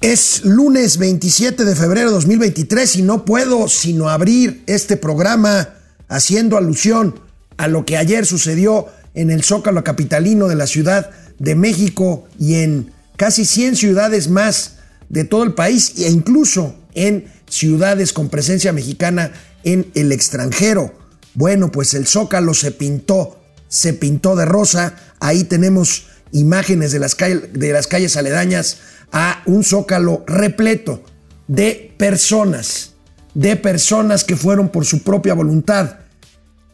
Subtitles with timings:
[0.00, 5.70] Es lunes 27 de febrero de 2023 y no puedo sino abrir este programa
[6.08, 7.18] haciendo alusión
[7.56, 12.56] a lo que ayer sucedió en el Zócalo Capitalino de la Ciudad de México y
[12.56, 14.76] en casi 100 ciudades más
[15.08, 19.32] de todo el país e incluso en ciudades con presencia mexicana
[19.64, 20.92] en el extranjero.
[21.34, 24.94] Bueno, pues el Zócalo se pintó, se pintó de rosa.
[25.20, 28.78] Ahí tenemos imágenes de las, calles, de las calles aledañas
[29.12, 31.02] a un zócalo repleto
[31.48, 32.94] de personas,
[33.34, 35.98] de personas que fueron por su propia voluntad,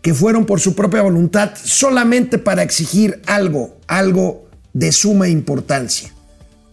[0.03, 6.13] que fueron por su propia voluntad solamente para exigir algo, algo de suma importancia,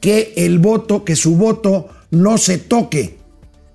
[0.02, 3.17] que el voto, que su voto no se toque,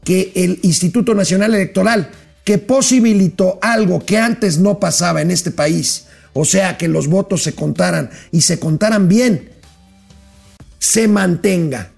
[0.03, 2.11] que el Instituto Nacional Electoral,
[2.45, 7.43] que posibilitó algo que antes no pasaba en este país, o sea, que los votos
[7.43, 9.51] se contaran y se contaran bien,
[10.85, 11.93] se mantenga.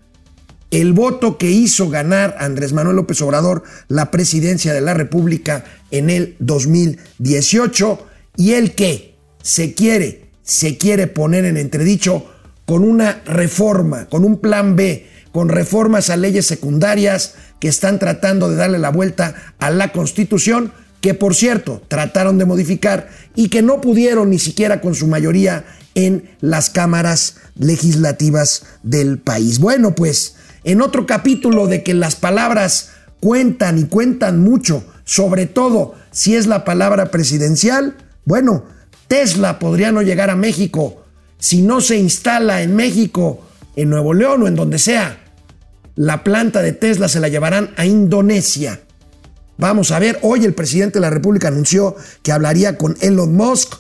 [0.71, 6.09] El voto que hizo ganar Andrés Manuel López Obrador la presidencia de la República en
[6.09, 8.07] el 2018
[8.37, 12.27] y el que se quiere, se quiere poner en entredicho
[12.65, 18.49] con una reforma, con un plan B, con reformas a leyes secundarias que están tratando
[18.49, 20.73] de darle la vuelta a la Constitución,
[21.07, 25.65] que por cierto trataron de modificar y que no pudieron ni siquiera con su mayoría
[25.95, 29.61] en las cámaras legislativas del país.
[29.61, 30.35] Bueno, pues
[30.65, 32.91] en otro capítulo de que las palabras
[33.21, 38.65] cuentan y cuentan mucho, sobre todo si es la palabra presidencial, bueno,
[39.07, 41.05] Tesla podría no llegar a México
[41.39, 43.47] si no se instala en México,
[43.77, 45.21] en Nuevo León o en donde sea.
[45.95, 48.81] La planta de Tesla se la llevarán a Indonesia.
[49.59, 53.75] Vamos a ver, hoy el presidente de la República anunció que hablaría con Elon Musk.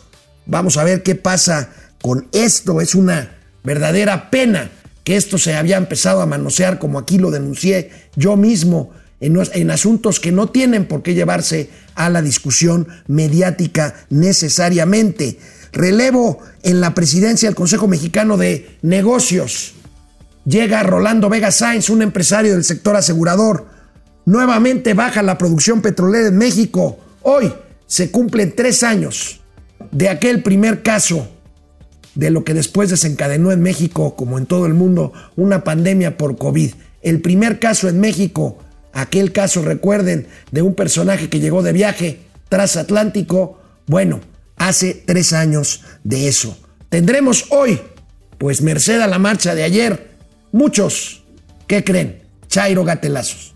[0.46, 2.80] Vamos a ver qué pasa con esto.
[2.80, 4.70] Es una verdadera pena
[5.04, 9.70] que esto se había empezado a manosear, como aquí lo denuncié yo mismo, en, en,
[9.70, 15.38] asuntos que no tienen por qué llevarse a la discusión mediática necesariamente.
[15.72, 19.74] Relevo en la presidencia del Consejo Mexicano de Negocios.
[20.46, 23.75] Llega Rolando Vega Sáenz, un empresario del sector asegurador.
[24.26, 26.98] Nuevamente baja la producción petrolera en México.
[27.22, 27.54] Hoy
[27.86, 29.40] se cumplen tres años
[29.92, 31.28] de aquel primer caso
[32.16, 36.38] de lo que después desencadenó en México, como en todo el mundo, una pandemia por
[36.38, 36.72] COVID.
[37.02, 38.58] El primer caso en México,
[38.92, 44.20] aquel caso, recuerden, de un personaje que llegó de viaje transatlántico, bueno,
[44.56, 46.58] hace tres años de eso.
[46.88, 47.80] Tendremos hoy,
[48.38, 50.10] pues merced a la marcha de ayer,
[50.50, 51.22] muchos,
[51.68, 52.22] ¿qué creen?
[52.48, 53.55] Chairo Gatelazos.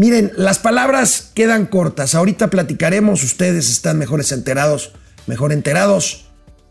[0.00, 2.14] Miren, las palabras quedan cortas.
[2.14, 4.92] Ahorita platicaremos, ustedes están mejores enterados,
[5.26, 6.24] mejor enterados.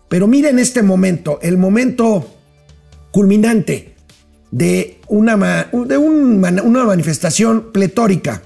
[0.08, 2.28] Pero miren este momento, el momento
[3.12, 3.94] culminante
[4.50, 8.42] de una, manifestación pletórica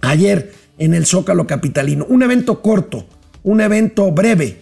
[0.00, 2.04] ayer en el Zócalo Capitalino.
[2.08, 3.06] Un evento corto,
[3.44, 4.60] un evento breve,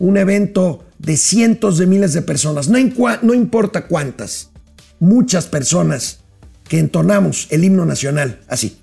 [0.00, 2.76] un evento de cientos de miles de personas, no,
[3.22, 4.50] no importa cuántas,
[4.98, 6.18] muchas personas
[6.64, 8.76] que entonamos el himno nacional así.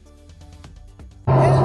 [1.44, 1.65] Él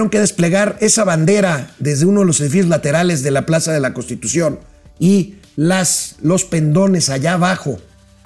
[0.00, 3.80] tuvieron que desplegar esa bandera desde uno de los edificios laterales de la Plaza de
[3.80, 4.58] la Constitución
[4.98, 7.78] y las, los pendones allá abajo,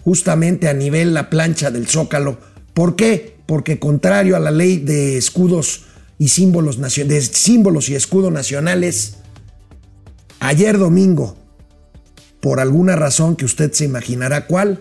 [0.04, 2.38] justamente a nivel la plancha del Zócalo.
[2.74, 3.38] ¿Por qué?
[3.46, 5.86] Porque contrario a la ley de escudos
[6.16, 9.16] y símbolos, de símbolos y escudos nacionales,
[10.38, 11.36] ayer domingo,
[12.40, 14.78] por alguna razón que usted se imaginará cuál,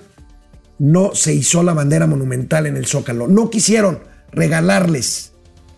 [0.78, 3.28] no se hizo la bandera monumental en el Zócalo.
[3.28, 3.98] No quisieron
[4.32, 5.32] regalarles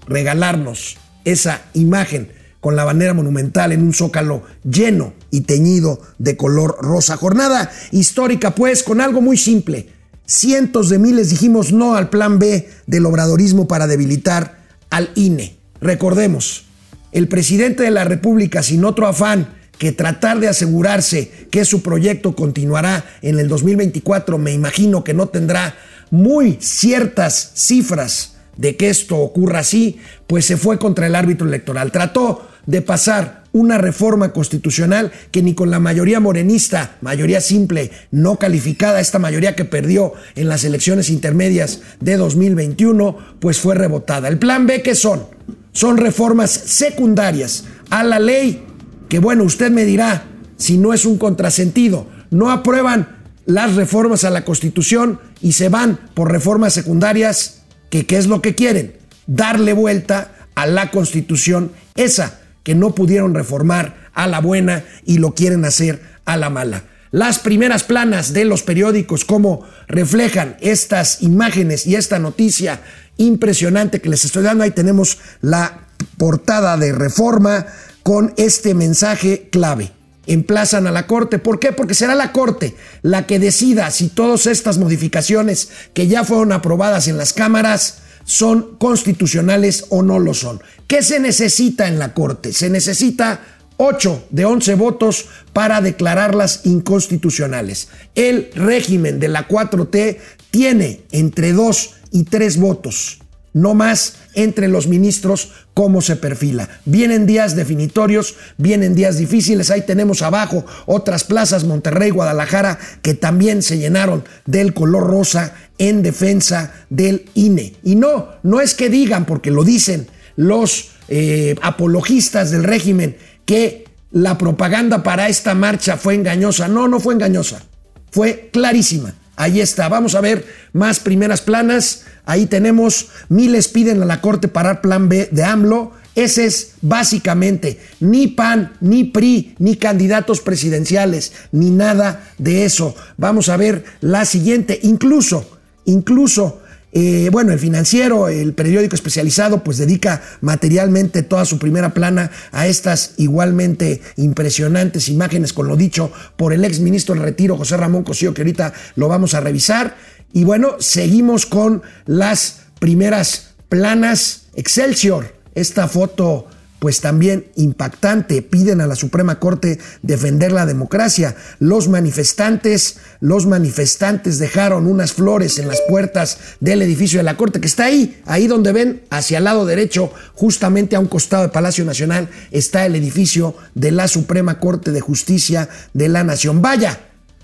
[0.07, 2.29] regalarnos esa imagen
[2.61, 7.17] con la bandera monumental en un zócalo lleno y teñido de color rosa.
[7.17, 9.89] Jornada histórica, pues, con algo muy simple.
[10.25, 15.57] Cientos de miles dijimos no al plan B del obradorismo para debilitar al INE.
[15.79, 16.65] Recordemos,
[17.11, 22.35] el presidente de la República, sin otro afán que tratar de asegurarse que su proyecto
[22.35, 25.75] continuará en el 2024, me imagino que no tendrá
[26.09, 31.91] muy ciertas cifras de que esto ocurra así, pues se fue contra el árbitro electoral.
[31.91, 38.37] Trató de pasar una reforma constitucional que ni con la mayoría morenista, mayoría simple, no
[38.37, 44.27] calificada, esta mayoría que perdió en las elecciones intermedias de 2021, pues fue rebotada.
[44.27, 45.23] El plan B, ¿qué son?
[45.71, 48.65] Son reformas secundarias a la ley,
[49.07, 50.25] que bueno, usted me dirá
[50.57, 52.07] si no es un contrasentido.
[52.31, 53.15] No aprueban
[53.45, 57.54] las reformas a la Constitución y se van por reformas secundarias
[57.95, 58.93] que qué es lo que quieren,
[59.25, 65.33] darle vuelta a la Constitución esa que no pudieron reformar a la buena y lo
[65.33, 66.83] quieren hacer a la mala.
[67.11, 72.81] Las primeras planas de los periódicos, como reflejan estas imágenes y esta noticia
[73.15, 75.87] impresionante que les estoy dando, ahí tenemos la
[76.17, 77.65] portada de reforma
[78.03, 79.94] con este mensaje clave.
[80.27, 81.39] Emplazan a la Corte.
[81.39, 81.71] ¿Por qué?
[81.71, 87.07] Porque será la Corte la que decida si todas estas modificaciones que ya fueron aprobadas
[87.07, 90.61] en las cámaras son constitucionales o no lo son.
[90.87, 92.53] ¿Qué se necesita en la Corte?
[92.53, 93.41] Se necesita
[93.77, 97.89] 8 de 11 votos para declararlas inconstitucionales.
[98.15, 100.17] El régimen de la 4T
[100.51, 103.19] tiene entre 2 y 3 votos,
[103.53, 106.69] no más entre los ministros cómo se perfila.
[106.85, 109.71] Vienen días definitorios, vienen días difíciles.
[109.71, 116.03] Ahí tenemos abajo otras plazas, Monterrey, Guadalajara, que también se llenaron del color rosa en
[116.03, 117.73] defensa del INE.
[117.83, 123.85] Y no, no es que digan, porque lo dicen los eh, apologistas del régimen, que
[124.11, 126.67] la propaganda para esta marcha fue engañosa.
[126.67, 127.63] No, no fue engañosa,
[128.11, 129.13] fue clarísima.
[129.35, 132.05] Ahí está, vamos a ver más primeras planas.
[132.25, 135.91] Ahí tenemos, miles piden a la Corte parar plan B de AMLO.
[136.15, 142.95] Ese es básicamente ni PAN, ni PRI, ni candidatos presidenciales, ni nada de eso.
[143.17, 144.79] Vamos a ver la siguiente.
[144.83, 146.61] Incluso, incluso
[146.97, 152.67] eh, bueno, el financiero, el periódico especializado, pues dedica materialmente toda su primera plana a
[152.67, 158.05] estas igualmente impresionantes imágenes, con lo dicho por el ex ministro del Retiro, José Ramón
[158.05, 159.97] Cosío, que ahorita lo vamos a revisar.
[160.31, 165.35] Y bueno, seguimos con las primeras planas Excelsior.
[165.53, 166.47] Esta foto
[166.85, 168.43] pues también impactante.
[168.43, 171.35] Piden a la Suprema Corte defender la democracia.
[171.57, 177.59] Los manifestantes, los manifestantes dejaron unas flores en las puertas del edificio de la Corte,
[177.59, 181.51] que está ahí, ahí donde ven, hacia el lado derecho, justamente a un costado del
[181.51, 186.61] Palacio Nacional, está el edificio de la Suprema Corte de Justicia de la Nación.
[186.61, 186.99] Vaya,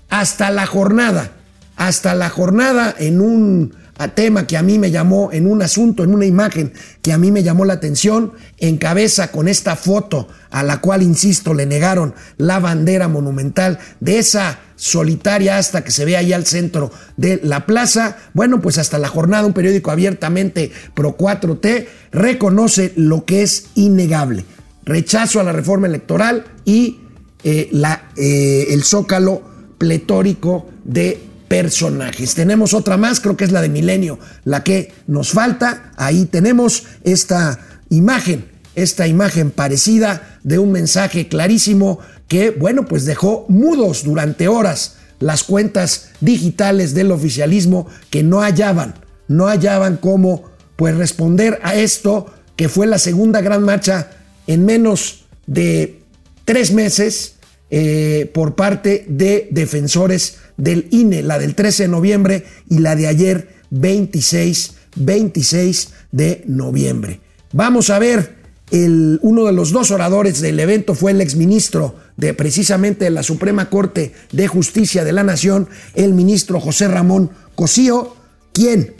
[0.08, 1.32] hasta la jornada,
[1.74, 3.74] hasta la jornada en un
[4.14, 6.72] tema que a mí me llamó, en un asunto, en una imagen
[7.02, 11.54] que a mí me llamó la atención, encabeza con esta foto a la cual, insisto,
[11.54, 16.90] le negaron la bandera monumental de esa solitaria hasta que se ve ahí al centro
[17.16, 18.16] de la plaza.
[18.34, 24.44] Bueno, pues hasta la jornada, un periódico abiertamente pro 4T reconoce lo que es innegable.
[24.84, 27.00] Rechazo a la reforma electoral y
[27.44, 29.42] eh, la, eh, el zócalo
[29.78, 32.34] pletórico de personajes.
[32.34, 35.92] Tenemos otra más, creo que es la de Milenio, la que nos falta.
[35.98, 43.44] Ahí tenemos esta imagen, esta imagen parecida de un mensaje clarísimo que, bueno, pues dejó
[43.50, 48.94] mudos durante horas las cuentas digitales del oficialismo que no hallaban,
[49.28, 50.44] no hallaban cómo
[50.76, 54.08] pues responder a esto que fue la segunda gran marcha
[54.46, 56.00] en menos de
[56.46, 57.34] tres meses
[57.68, 63.06] eh, por parte de defensores del INE, la del 13 de noviembre y la de
[63.06, 67.20] ayer 26, 26 de noviembre.
[67.52, 68.36] Vamos a ver,
[68.70, 73.68] el, uno de los dos oradores del evento fue el exministro de precisamente la Suprema
[73.68, 78.16] Corte de Justicia de la Nación, el ministro José Ramón Cosío,
[78.52, 78.94] quien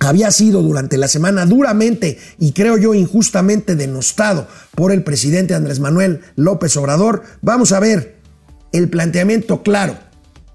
[0.00, 5.80] había sido durante la semana duramente y creo yo injustamente denostado por el presidente Andrés
[5.80, 7.22] Manuel López Obrador.
[7.40, 8.16] Vamos a ver
[8.72, 9.96] el planteamiento claro,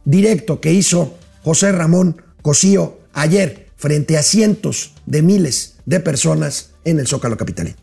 [0.09, 6.99] directo que hizo José Ramón Cosío ayer frente a cientos de miles de personas en
[6.99, 7.77] el Zócalo Capitalino.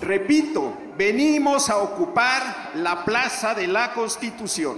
[0.00, 4.76] Repito, venimos a ocupar la Plaza de la Constitución,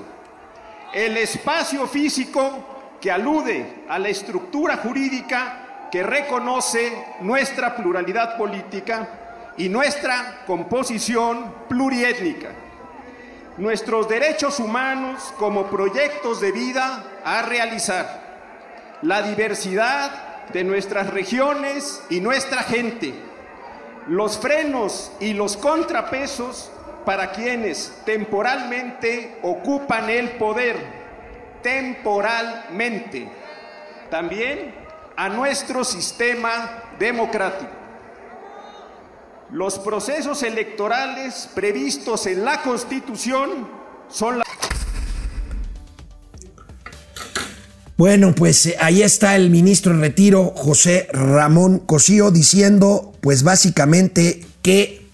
[0.94, 6.90] el espacio físico que alude a la estructura jurídica que reconoce
[7.20, 12.63] nuestra pluralidad política y nuestra composición pluriétnica.
[13.56, 18.98] Nuestros derechos humanos como proyectos de vida a realizar.
[19.02, 23.14] La diversidad de nuestras regiones y nuestra gente.
[24.08, 26.72] Los frenos y los contrapesos
[27.04, 30.76] para quienes temporalmente ocupan el poder.
[31.62, 33.28] Temporalmente.
[34.10, 34.74] También
[35.16, 37.83] a nuestro sistema democrático.
[39.52, 43.68] Los procesos electorales previstos en la Constitución
[44.08, 44.44] son la...
[47.96, 54.44] Bueno, pues eh, ahí está el ministro en retiro, José Ramón Cosío, diciendo, pues básicamente
[54.62, 55.06] que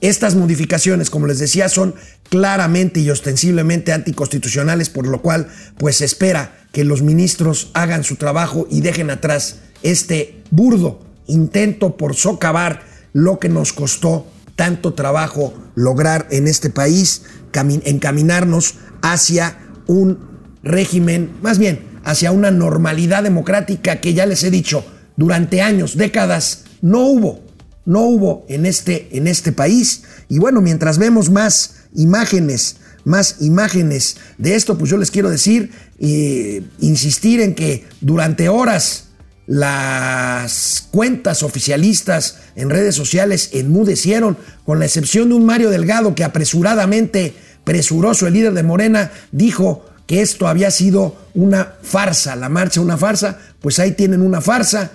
[0.00, 1.94] estas modificaciones, como les decía, son
[2.28, 8.16] claramente y ostensiblemente anticonstitucionales, por lo cual, pues se espera que los ministros hagan su
[8.16, 14.26] trabajo y dejen atrás este burdo intento por socavar lo que nos costó
[14.56, 20.18] tanto trabajo lograr en este país, encaminarnos hacia un
[20.62, 24.84] régimen, más bien, hacia una normalidad democrática que ya les he dicho,
[25.16, 27.40] durante años, décadas, no hubo,
[27.84, 30.02] no hubo en este, en este país.
[30.28, 35.70] Y bueno, mientras vemos más imágenes, más imágenes de esto, pues yo les quiero decir,
[35.98, 39.08] eh, insistir en que durante horas
[39.46, 46.24] las cuentas oficialistas en redes sociales enmudecieron, con la excepción de un Mario Delgado que
[46.24, 47.34] apresuradamente,
[47.64, 52.96] presuroso, el líder de Morena, dijo que esto había sido una farsa, la marcha una
[52.96, 54.92] farsa, pues ahí tienen una farsa,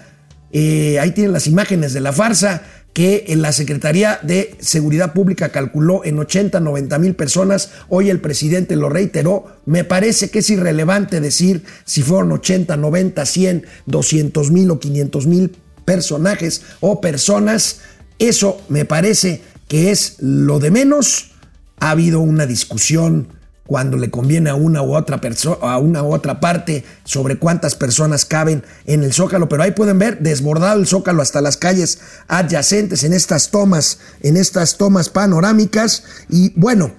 [0.51, 2.61] eh, ahí tienen las imágenes de la farsa,
[2.93, 7.71] que en la Secretaría de Seguridad Pública calculó en 80, 90 mil personas.
[7.89, 9.45] Hoy el presidente lo reiteró.
[9.65, 15.27] Me parece que es irrelevante decir si fueron 80, 90, 100, 200 mil o 500
[15.27, 17.81] mil personajes o personas.
[18.17, 21.33] Eso me parece que es lo de menos.
[21.79, 23.27] Ha habido una discusión
[23.67, 27.75] cuando le conviene a una u otra persona, a una u otra parte sobre cuántas
[27.75, 31.99] personas caben en el Zócalo, pero ahí pueden ver desbordado el Zócalo hasta las calles
[32.27, 36.03] adyacentes en estas tomas, en estas tomas panorámicas.
[36.29, 36.91] Y bueno,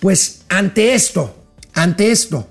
[0.00, 1.36] pues ante esto,
[1.74, 2.48] ante esto,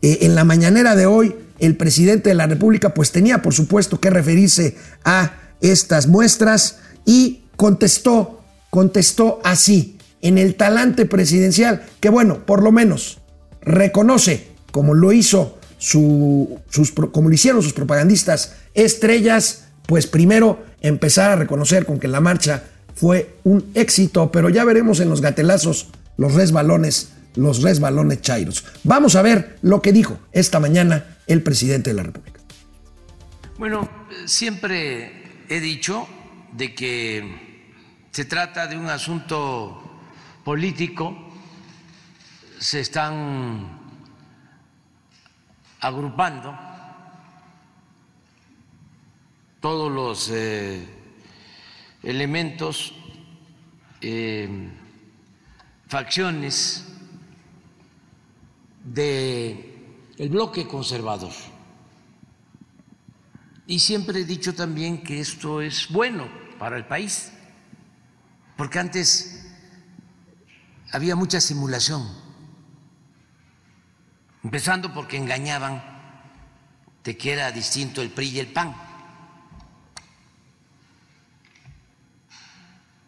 [0.00, 3.98] eh, en la mañanera de hoy el presidente de la República pues tenía por supuesto
[4.00, 12.44] que referirse a estas muestras y contestó, contestó así en el talante presidencial, que bueno,
[12.46, 13.18] por lo menos
[13.60, 21.30] reconoce, como lo hizo su, sus, como lo hicieron sus propagandistas estrellas, pues primero empezar
[21.30, 25.88] a reconocer con que la marcha fue un éxito, pero ya veremos en los gatelazos
[26.16, 28.64] los resbalones, los resbalones chairos.
[28.82, 32.40] Vamos a ver lo que dijo esta mañana el presidente de la República.
[33.56, 33.88] Bueno,
[34.26, 36.06] siempre he dicho
[36.52, 37.48] de que
[38.10, 39.87] se trata de un asunto
[40.48, 41.14] político
[42.58, 43.68] se están
[45.78, 46.58] agrupando
[49.60, 50.88] todos los eh,
[52.02, 52.94] elementos,
[54.00, 54.70] eh,
[55.86, 56.86] facciones
[58.84, 59.76] de
[60.16, 61.34] el bloque conservador.
[63.66, 66.26] Y siempre he dicho también que esto es bueno
[66.58, 67.32] para el país,
[68.56, 69.37] porque antes
[70.92, 72.06] había mucha simulación,
[74.42, 75.82] empezando porque engañaban
[77.04, 78.74] de que era distinto el PRI y el PAN.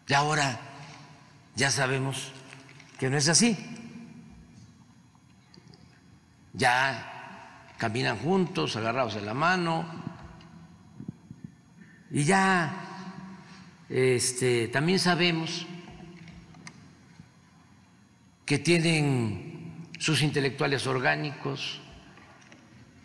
[0.07, 0.59] Y ahora
[1.55, 2.31] ya sabemos
[2.99, 3.57] que no es así.
[6.53, 9.85] Ya caminan juntos, agarrados en la mano,
[12.11, 12.73] y ya
[13.87, 15.65] este, también sabemos
[18.51, 21.79] que tienen sus intelectuales orgánicos,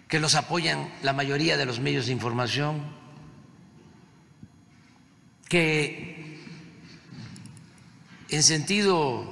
[0.08, 2.82] que los apoyan la mayoría de los medios de información,
[5.48, 6.40] que
[8.28, 9.24] en sentido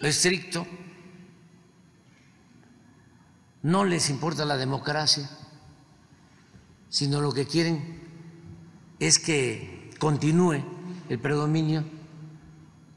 [0.00, 0.66] estricto
[3.62, 5.28] no les importa la democracia,
[6.88, 8.00] sino lo que quieren
[9.00, 10.64] es que continúe
[11.10, 11.84] el predominio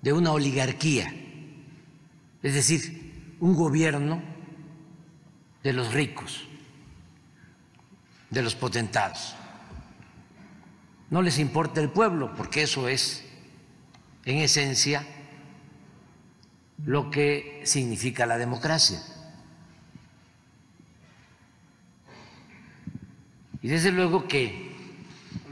[0.02, 1.21] de una oligarquía
[2.44, 4.22] es decir, un gobierno
[5.64, 6.48] de los ricos,
[8.30, 9.36] de los potentados.
[11.10, 13.24] No les importa el pueblo, porque eso es,
[14.26, 15.06] en esencia,
[16.86, 19.02] lo que significa la democracia.
[23.62, 24.72] Y desde luego que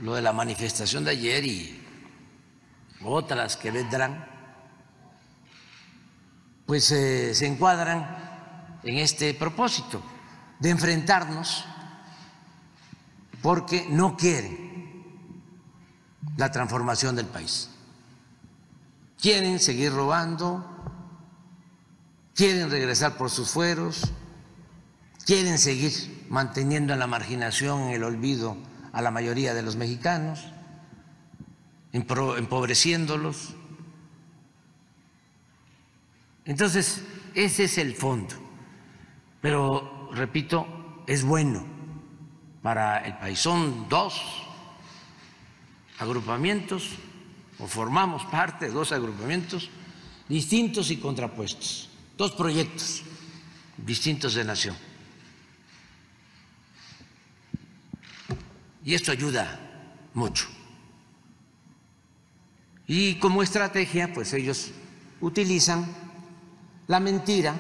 [0.02, 1.80] lo de la manifestación de ayer y
[3.04, 4.26] otras que vendrán,
[6.70, 10.04] pues eh, se encuadran en este propósito
[10.60, 11.66] de enfrentarnos
[13.42, 15.42] porque no quieren
[16.38, 17.72] la transformación del país.
[19.20, 20.64] Quieren seguir robando,
[22.36, 24.04] quieren regresar por sus fueros,
[25.26, 28.56] quieren seguir manteniendo en la marginación, en el olvido
[28.94, 30.46] a la mayoría de los mexicanos,
[31.94, 33.56] empobreciéndolos.
[36.50, 37.04] Entonces,
[37.36, 38.34] ese es el fondo.
[39.40, 41.64] Pero, repito, es bueno
[42.64, 43.38] para el país.
[43.38, 44.20] Son dos
[46.00, 46.90] agrupamientos,
[47.60, 49.70] o formamos parte de dos agrupamientos
[50.28, 51.88] distintos y contrapuestos,
[52.18, 53.04] dos proyectos
[53.78, 54.76] distintos de nación.
[58.84, 59.60] Y esto ayuda
[60.16, 60.48] mucho.
[62.88, 64.72] Y como estrategia, pues ellos
[65.22, 66.09] utilizan
[66.90, 67.56] la mentira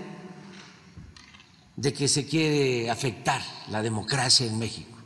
[1.75, 4.98] de que se quiere afectar la democracia en México,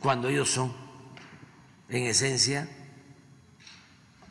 [0.00, 0.76] cuando ellos son,
[1.88, 2.68] en esencia,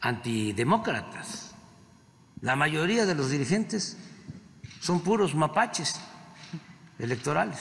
[0.01, 1.55] antidemócratas.
[2.41, 3.97] La mayoría de los dirigentes
[4.79, 5.95] son puros mapaches
[6.99, 7.57] electorales.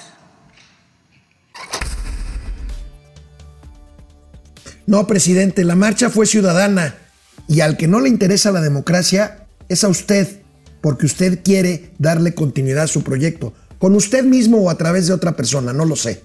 [4.87, 7.08] No, presidente, la marcha fue ciudadana
[7.49, 10.43] y al que no le interesa la democracia es a usted,
[10.81, 15.15] porque usted quiere darle continuidad a su proyecto, con usted mismo o a través de
[15.15, 16.23] otra persona, no lo sé.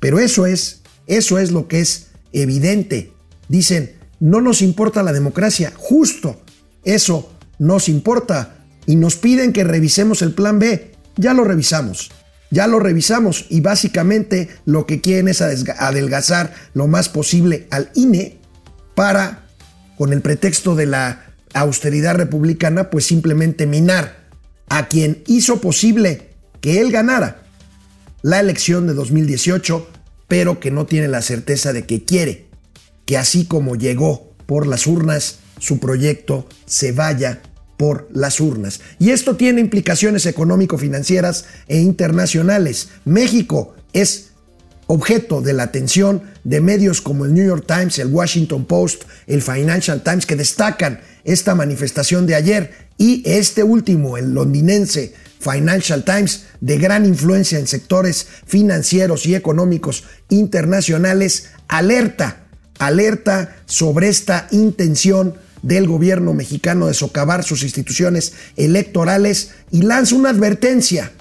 [0.00, 3.12] Pero eso es, eso es lo que es evidente.
[3.48, 6.40] Dicen, no nos importa la democracia, justo
[6.84, 8.56] eso nos importa
[8.86, 10.92] y nos piden que revisemos el plan B.
[11.16, 12.10] Ya lo revisamos.
[12.50, 18.38] Ya lo revisamos y básicamente lo que quieren es adelgazar lo más posible al INE
[18.94, 19.43] para,
[19.96, 24.24] con el pretexto de la austeridad republicana, pues simplemente minar
[24.68, 27.42] a quien hizo posible que él ganara
[28.22, 29.86] la elección de 2018,
[30.28, 32.44] pero que no tiene la certeza de que quiere
[33.06, 37.42] que así como llegó por las urnas, su proyecto se vaya
[37.76, 38.80] por las urnas.
[38.98, 42.88] Y esto tiene implicaciones económico-financieras e internacionales.
[43.04, 44.30] México es
[44.86, 49.42] objeto de la atención de medios como el New York Times, el Washington Post, el
[49.42, 52.72] Financial Times, que destacan esta manifestación de ayer.
[52.96, 60.04] Y este último, el londinense Financial Times, de gran influencia en sectores financieros y económicos
[60.28, 62.44] internacionales, alerta,
[62.78, 70.30] alerta sobre esta intención del gobierno mexicano de socavar sus instituciones electorales y lanza una
[70.30, 71.12] advertencia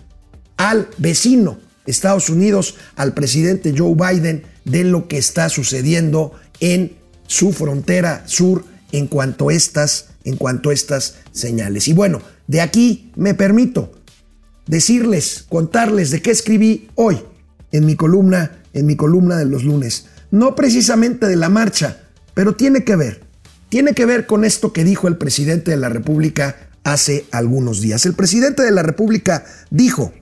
[0.58, 6.96] al vecino Estados Unidos, al presidente Joe Biden, de lo que está sucediendo en
[7.28, 11.88] su frontera sur en cuanto a estas, en cuanto estas señales.
[11.88, 13.92] Y bueno, de aquí me permito
[14.68, 17.20] decirles, contarles de qué escribí hoy
[17.72, 20.06] en mi columna, en mi columna de los lunes.
[20.32, 23.24] No precisamente de la marcha, pero tiene que ver
[23.74, 28.06] tiene que ver con esto que dijo el presidente de la República hace algunos días.
[28.06, 30.14] El presidente de la República dijo,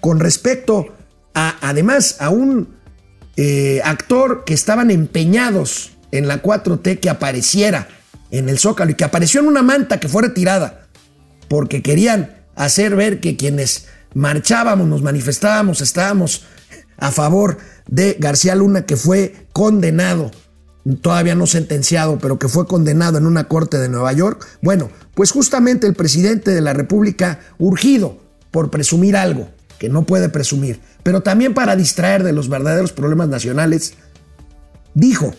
[0.00, 0.96] con respecto
[1.34, 2.77] a, además, a un
[3.40, 7.86] eh, actor que estaban empeñados en la 4T que apareciera
[8.32, 10.88] en el Zócalo y que apareció en una manta que fue retirada,
[11.46, 16.46] porque querían hacer ver que quienes marchábamos, nos manifestábamos, estábamos
[16.96, 20.32] a favor de García Luna, que fue condenado
[21.00, 24.44] todavía no sentenciado, pero que fue condenado en una corte de Nueva York.
[24.62, 28.18] Bueno, pues justamente el presidente de la República, urgido
[28.50, 29.48] por presumir algo
[29.78, 33.94] que no puede presumir, pero también para distraer de los verdaderos problemas nacionales,
[34.94, 35.34] dijo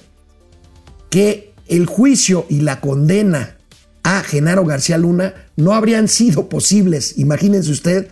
[1.09, 3.57] que el juicio y la condena
[4.03, 8.07] a Genaro García Luna no habrían sido posibles, imagínense usted,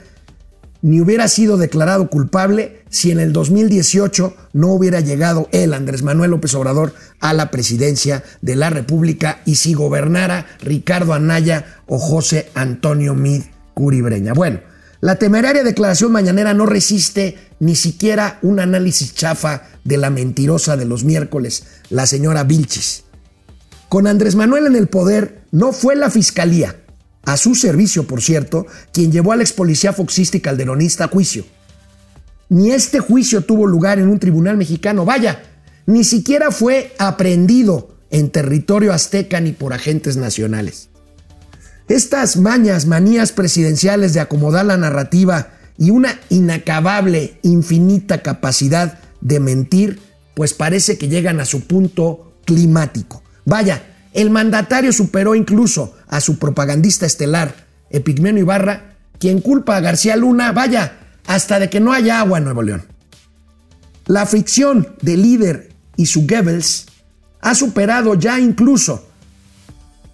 [0.81, 6.31] ni hubiera sido declarado culpable si en el 2018 no hubiera llegado él, Andrés Manuel
[6.31, 12.49] López Obrador, a la presidencia de la República y si gobernara Ricardo Anaya o José
[12.53, 14.33] Antonio Mid Curibreña.
[14.33, 14.59] Bueno,
[14.99, 20.85] la temeraria declaración mañanera no resiste ni siquiera un análisis chafa de la mentirosa de
[20.85, 23.03] los miércoles, la señora Vilchis.
[23.89, 26.75] Con Andrés Manuel en el poder, no fue la fiscalía,
[27.23, 31.45] a su servicio, por cierto, quien llevó al ex policía foxista y calderonista a juicio.
[32.49, 35.43] Ni este juicio tuvo lugar en un tribunal mexicano, vaya,
[35.85, 40.86] ni siquiera fue aprehendido en territorio azteca ni por agentes nacionales.
[41.87, 49.99] Estas mañas, manías presidenciales de acomodar la narrativa y una inacabable, infinita capacidad de mentir,
[50.35, 53.23] pues parece que llegan a su punto climático.
[53.45, 60.15] Vaya, el mandatario superó incluso a su propagandista estelar, Epigmenio Ibarra, quien culpa a García
[60.17, 62.83] Luna, vaya, hasta de que no haya agua en Nuevo León.
[64.07, 66.85] La fricción del líder y su Goebbels
[67.41, 69.06] ha superado ya incluso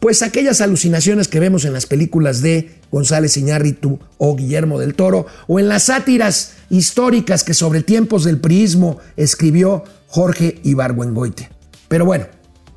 [0.03, 5.27] pues aquellas alucinaciones que vemos en las películas de González Iñárritu o Guillermo del Toro
[5.47, 11.49] o en las sátiras históricas que sobre tiempos del priismo escribió Jorge Ibargüengoite.
[11.87, 12.25] Pero bueno,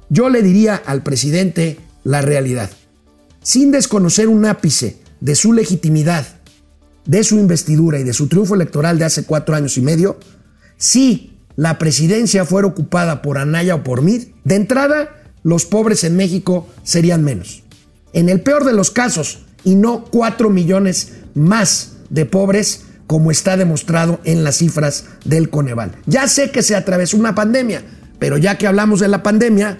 [0.08, 2.70] yo le diría al presidente la realidad.
[3.42, 6.28] Sin desconocer un ápice de su legitimidad,
[7.06, 10.20] de su investidura y de su triunfo electoral de hace cuatro años y medio,
[10.76, 16.16] si la presidencia fuera ocupada por Anaya o por Mid, de entrada los pobres en
[16.16, 17.62] México serían menos.
[18.12, 23.56] En el peor de los casos, y no 4 millones más de pobres como está
[23.56, 25.92] demostrado en las cifras del Coneval.
[26.06, 27.84] Ya sé que se atravesó una pandemia,
[28.18, 29.78] pero ya que hablamos de la pandemia,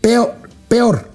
[0.00, 0.34] peor,
[0.66, 1.10] peor,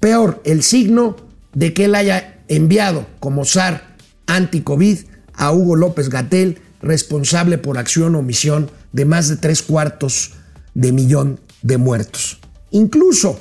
[0.00, 1.16] peor el signo
[1.52, 3.94] de que él haya enviado como SAR
[4.26, 5.00] anti-COVID
[5.34, 10.32] a Hugo López Gatel, responsable por acción o omisión de más de tres cuartos
[10.72, 12.40] de millón de muertos.
[12.70, 13.38] Incluso,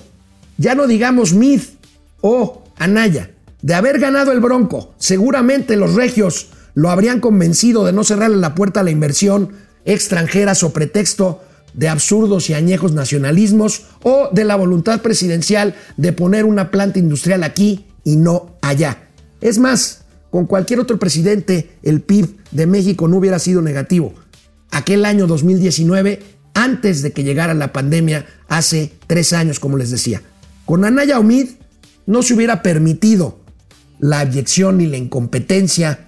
[0.57, 1.61] ya no digamos Mid
[2.21, 8.03] o Anaya, de haber ganado el Bronco, seguramente los regios lo habrían convencido de no
[8.03, 9.53] cerrarle la puerta a la inversión
[9.85, 11.41] extranjera o pretexto
[11.73, 17.43] de absurdos y añejos nacionalismos o de la voluntad presidencial de poner una planta industrial
[17.43, 19.09] aquí y no allá.
[19.41, 24.13] Es más, con cualquier otro presidente el PIB de México no hubiera sido negativo.
[24.71, 30.23] Aquel año 2019 antes de que llegara la pandemia hace tres años, como les decía.
[30.65, 31.49] Con Anaya Omid
[32.07, 33.39] no se hubiera permitido
[33.99, 36.07] la abyección ni la incompetencia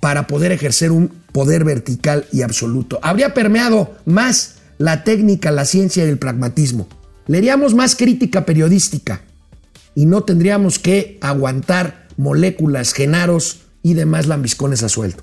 [0.00, 2.98] para poder ejercer un poder vertical y absoluto.
[3.02, 6.88] Habría permeado más la técnica, la ciencia y el pragmatismo.
[7.26, 9.22] Leeríamos más crítica periodística
[9.94, 15.22] y no tendríamos que aguantar moléculas, genaros y demás lambiscones a suelto.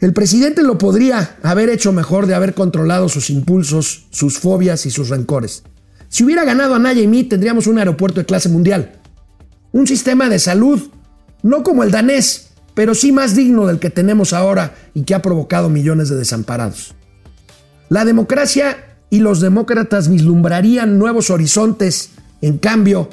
[0.00, 4.90] El presidente lo podría haber hecho mejor de haber controlado sus impulsos, sus fobias y
[4.90, 5.62] sus rencores.
[6.08, 8.98] Si hubiera ganado a Naya y mí, tendríamos un aeropuerto de clase mundial.
[9.72, 10.80] Un sistema de salud,
[11.42, 15.22] no como el danés, pero sí más digno del que tenemos ahora y que ha
[15.22, 16.94] provocado millones de desamparados.
[17.90, 22.10] La democracia y los demócratas vislumbrarían nuevos horizontes,
[22.40, 23.10] en cambio,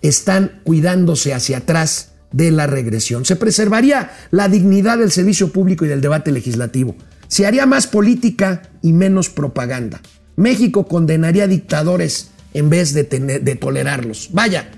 [0.00, 3.24] están cuidándose hacia atrás de la regresión.
[3.24, 6.96] Se preservaría la dignidad del servicio público y del debate legislativo.
[7.28, 10.00] Se haría más política y menos propaganda.
[10.36, 14.30] México condenaría dictadores en vez de, de tolerarlos.
[14.32, 14.70] Vaya,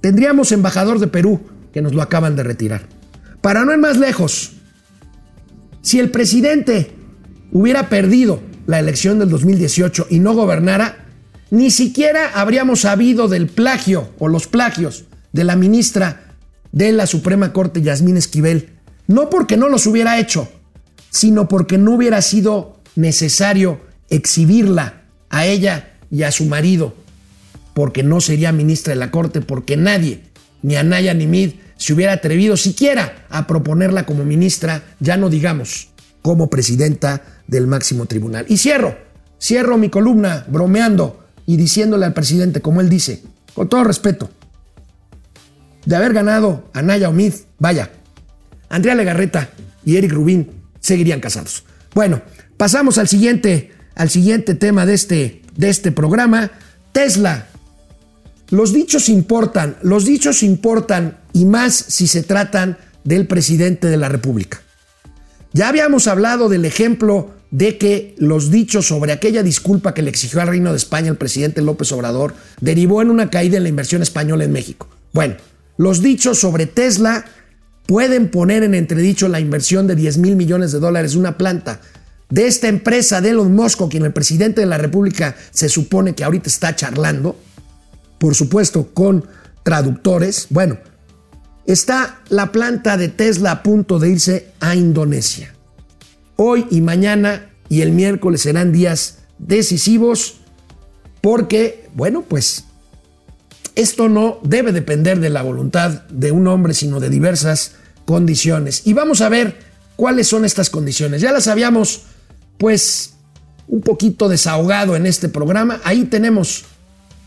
[0.00, 1.40] tendríamos embajador de Perú
[1.72, 2.82] que nos lo acaban de retirar.
[3.40, 4.52] Para no ir más lejos,
[5.82, 6.92] si el presidente
[7.52, 11.04] hubiera perdido la elección del 2018 y no gobernara,
[11.50, 16.23] ni siquiera habríamos sabido del plagio o los plagios de la ministra
[16.74, 18.70] de la Suprema Corte, Yasmín Esquivel,
[19.06, 20.48] no porque no los hubiera hecho,
[21.10, 26.92] sino porque no hubiera sido necesario exhibirla a ella y a su marido,
[27.74, 30.22] porque no sería ministra de la Corte, porque nadie,
[30.62, 35.90] ni Anaya ni Mid, se hubiera atrevido siquiera a proponerla como ministra, ya no digamos
[36.22, 38.46] como presidenta del máximo tribunal.
[38.48, 38.96] Y cierro,
[39.40, 43.22] cierro mi columna bromeando y diciéndole al presidente, como él dice,
[43.54, 44.28] con todo respeto,
[45.84, 47.90] de haber ganado a Naya Omid, vaya,
[48.68, 49.50] Andrea Legarreta
[49.84, 51.64] y Eric Rubín seguirían casados.
[51.94, 52.22] Bueno,
[52.56, 56.50] pasamos al siguiente, al siguiente tema de este, de este programa.
[56.92, 57.46] Tesla.
[58.50, 64.08] Los dichos importan, los dichos importan y más si se tratan del presidente de la
[64.08, 64.60] República.
[65.52, 70.40] Ya habíamos hablado del ejemplo de que los dichos sobre aquella disculpa que le exigió
[70.40, 74.02] al Reino de España el presidente López Obrador derivó en una caída en la inversión
[74.02, 74.88] española en México.
[75.12, 75.36] Bueno,
[75.76, 77.24] los dichos sobre Tesla
[77.86, 81.80] pueden poner en entredicho la inversión de 10 mil millones de dólares una planta
[82.30, 86.24] de esta empresa de Elon Musk, quien el presidente de la República se supone que
[86.24, 87.38] ahorita está charlando,
[88.18, 89.26] por supuesto con
[89.62, 90.46] traductores.
[90.50, 90.78] Bueno,
[91.66, 95.54] está la planta de Tesla a punto de irse a Indonesia.
[96.36, 100.40] Hoy y mañana y el miércoles serán días decisivos
[101.20, 102.64] porque, bueno, pues
[103.74, 107.72] esto no debe depender de la voluntad de un hombre, sino de diversas
[108.04, 108.82] condiciones.
[108.86, 109.58] Y vamos a ver
[109.96, 111.20] cuáles son estas condiciones.
[111.20, 112.02] Ya las habíamos,
[112.58, 113.14] pues,
[113.66, 115.80] un poquito desahogado en este programa.
[115.84, 116.64] Ahí tenemos,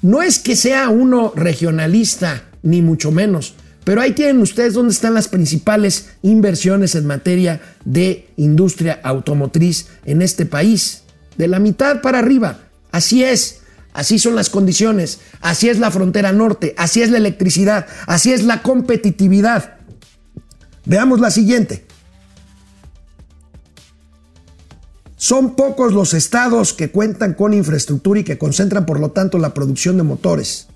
[0.02, 5.14] no es que sea uno regionalista, ni mucho menos, pero ahí tienen ustedes dónde están
[5.14, 11.04] las principales inversiones en materia de industria automotriz en este país.
[11.38, 12.60] De la mitad para arriba.
[12.92, 13.62] Así es.
[13.98, 18.44] Así son las condiciones, así es la frontera norte, así es la electricidad, así es
[18.44, 19.80] la competitividad.
[20.86, 21.88] Veamos la siguiente.
[25.16, 29.56] Son pocos los estados que cuentan con infraestructura y que concentran por lo tanto la
[29.56, 30.68] producción de motores.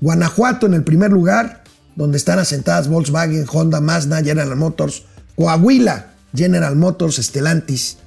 [0.00, 1.64] Guanajuato en el primer lugar,
[1.96, 5.02] donde están asentadas Volkswagen, Honda, Mazda, General Motors.
[5.36, 7.98] Coahuila, General Motors, Stellantis.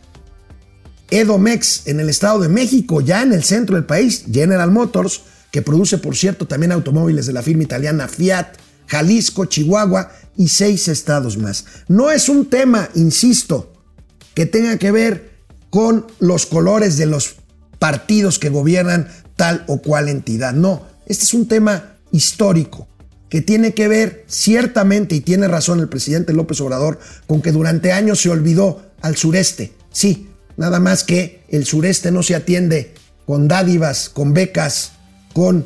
[1.11, 5.21] Edomex en el Estado de México, ya en el centro del país, General Motors,
[5.51, 8.47] que produce por cierto también automóviles de la firma italiana Fiat,
[8.87, 11.65] Jalisco, Chihuahua y seis estados más.
[11.87, 13.73] No es un tema, insisto,
[14.33, 15.31] que tenga que ver
[15.69, 17.35] con los colores de los
[17.79, 20.53] partidos que gobiernan tal o cual entidad.
[20.53, 22.87] No, este es un tema histórico
[23.29, 27.93] que tiene que ver ciertamente, y tiene razón el presidente López Obrador, con que durante
[27.93, 29.73] años se olvidó al sureste.
[29.91, 30.27] Sí,
[30.61, 32.93] Nada más que el sureste no se atiende
[33.25, 34.91] con dádivas, con becas,
[35.33, 35.65] con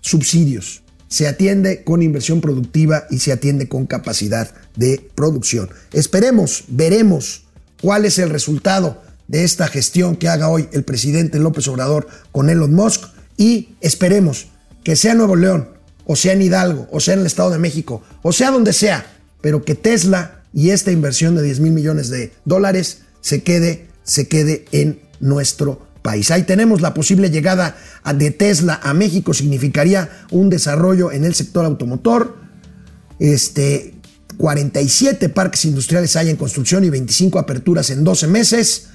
[0.00, 0.82] subsidios.
[1.06, 5.68] Se atiende con inversión productiva y se atiende con capacidad de producción.
[5.92, 7.44] Esperemos, veremos
[7.82, 12.48] cuál es el resultado de esta gestión que haga hoy el presidente López Obrador con
[12.48, 13.02] Elon Musk
[13.36, 14.46] y esperemos
[14.82, 15.68] que sea Nuevo León,
[16.06, 19.14] o sea en Hidalgo, o sea en el Estado de México, o sea donde sea,
[19.42, 24.28] pero que Tesla y esta inversión de 10 mil millones de dólares se quede se
[24.28, 26.30] quede en nuestro país.
[26.30, 27.76] Ahí tenemos la posible llegada
[28.14, 32.36] de Tesla a México, significaría un desarrollo en el sector automotor.
[33.18, 33.94] Este,
[34.38, 38.86] 47 parques industriales hay en construcción y 25 aperturas en 12 meses.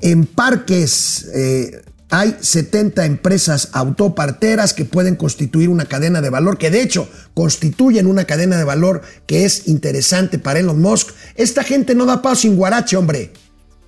[0.00, 6.70] En parques eh, hay 70 empresas autoparteras que pueden constituir una cadena de valor, que
[6.70, 11.08] de hecho constituyen una cadena de valor que es interesante para Elon Musk.
[11.34, 13.32] Esta gente no da paso sin guarache, hombre.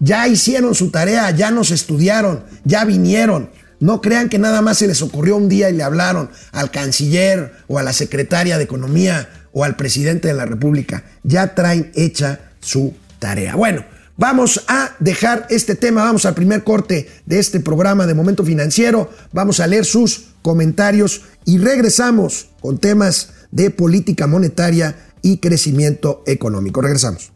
[0.04, 3.48] Ya hicieron su tarea, ya nos estudiaron, ya vinieron.
[3.80, 7.54] No crean que nada más se les ocurrió un día y le hablaron al canciller
[7.68, 11.04] o a la secretaria de Economía o al presidente de la República.
[11.22, 13.56] Ya traen hecha su tarea.
[13.56, 13.82] Bueno,
[14.18, 19.10] vamos a dejar este tema, vamos al primer corte de este programa de Momento Financiero,
[19.32, 26.82] vamos a leer sus comentarios y regresamos con temas de política monetaria y crecimiento económico.
[26.82, 27.33] Regresamos.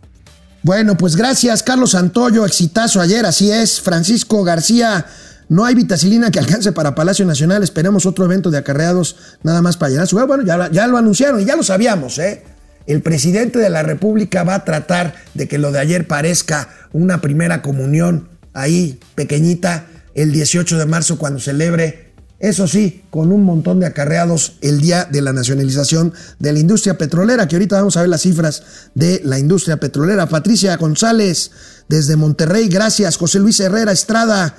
[0.68, 3.80] Bueno, pues gracias, Carlos Santoyo, exitazo ayer, así es.
[3.80, 5.06] Francisco García,
[5.48, 9.78] no hay vitacilina que alcance para Palacio Nacional, esperemos otro evento de acarreados nada más
[9.78, 10.18] para llenar su...
[10.26, 12.44] Bueno, ya, ya lo anunciaron y ya lo sabíamos, ¿eh?
[12.86, 17.22] El presidente de la República va a tratar de que lo de ayer parezca una
[17.22, 22.07] primera comunión ahí, pequeñita, el 18 de marzo cuando celebre
[22.40, 26.96] eso sí, con un montón de acarreados el día de la nacionalización de la industria
[26.96, 28.62] petrolera, que ahorita vamos a ver las cifras
[28.94, 30.28] de la industria petrolera.
[30.28, 31.50] Patricia González,
[31.88, 33.16] desde Monterrey, gracias.
[33.16, 34.54] José Luis Herrera Estrada,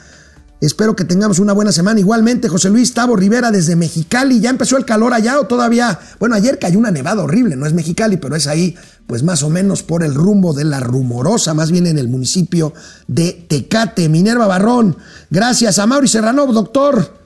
[0.60, 2.02] espero que tengamos una buena semana.
[2.02, 6.02] Igualmente, José Luis Tavo Rivera, desde Mexicali, ¿ya empezó el calor allá o todavía?
[6.20, 8.76] Bueno, ayer cayó una nevada horrible, no es Mexicali, pero es ahí,
[9.08, 12.74] pues más o menos por el rumbo de la rumorosa, más bien en el municipio
[13.08, 14.10] de Tecate.
[14.10, 14.98] Minerva Barrón,
[15.30, 15.80] gracias.
[15.80, 17.19] A Mauri Serrano, doctor.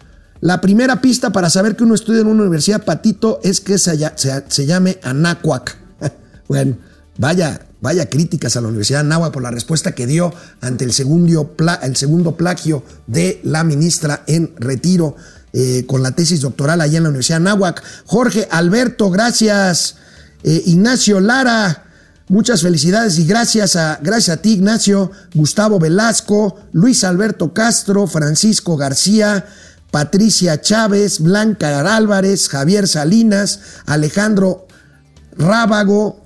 [0.43, 3.97] La primera pista para saber que uno estudia en una universidad patito es que se,
[4.17, 5.77] se, llame Anáhuac.
[6.49, 6.77] bueno,
[7.17, 10.91] vaya, vaya críticas a la Universidad de Anáhuac por la respuesta que dio ante el
[10.91, 15.15] segundo, el segundo plagio de la ministra en retiro
[15.53, 17.81] eh, con la tesis doctoral allá en la Universidad de Anáhuac.
[18.05, 19.95] Jorge Alberto, gracias.
[20.43, 21.85] Eh, Ignacio Lara,
[22.29, 28.77] Muchas felicidades y gracias a, gracias a ti, Ignacio, Gustavo Velasco, Luis Alberto Castro, Francisco
[28.77, 29.45] García,
[29.93, 34.65] Patricia Chávez, Blanca Álvarez, Javier Salinas, Alejandro
[35.37, 36.19] Rábago.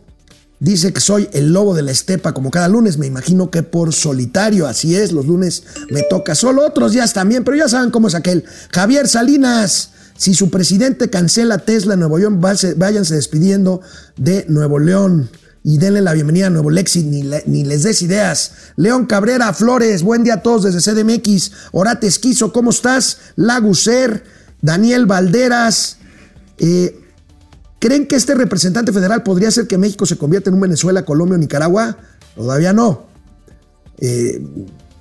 [0.61, 3.91] Dice que soy el lobo de la estepa como cada lunes, me imagino que por
[3.91, 8.07] solitario, así es, los lunes me toca solo, otros días también, pero ya saben cómo
[8.07, 8.45] es aquel.
[8.71, 13.81] Javier Salinas, si su presidente cancela Tesla Nuevo León, váyanse despidiendo
[14.15, 15.29] de Nuevo León
[15.67, 18.53] y denle la bienvenida a Nuevo Lexi, ni, ni, les des ideas.
[18.77, 21.51] León Cabrera Flores, buen día a todos desde CDMX.
[21.73, 23.17] Orate Esquizo, ¿cómo estás?
[23.35, 24.23] Laguser,
[24.61, 25.97] Daniel Valderas.
[26.57, 26.97] Eh,
[27.79, 31.35] ¿Creen que este representante federal podría hacer que México se convierta en un Venezuela, Colombia
[31.35, 31.97] o Nicaragua?
[32.33, 33.07] Todavía no.
[33.97, 34.41] Eh,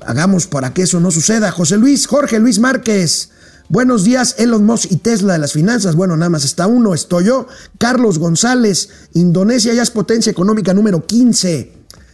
[0.05, 1.53] hagamos para que eso no suceda.
[1.53, 3.31] José Luis, Jorge Luis Márquez.
[3.69, 5.97] Buenos días, Elon Musk y Tesla de las finanzas.
[5.97, 7.49] Bueno, nada más está uno, estoy yo.
[7.79, 11.73] Carlos González, Indonesia ya es potencia económica número 15.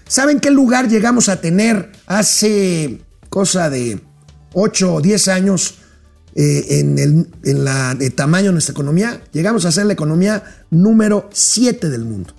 [0.08, 4.00] ¿Saben qué lugar llegamos a tener hace cosa de
[4.54, 5.74] 8 o 10 años
[6.34, 9.20] eh, en el en la, tamaño de nuestra economía?
[9.32, 12.34] Llegamos a ser la economía número 7 del mundo.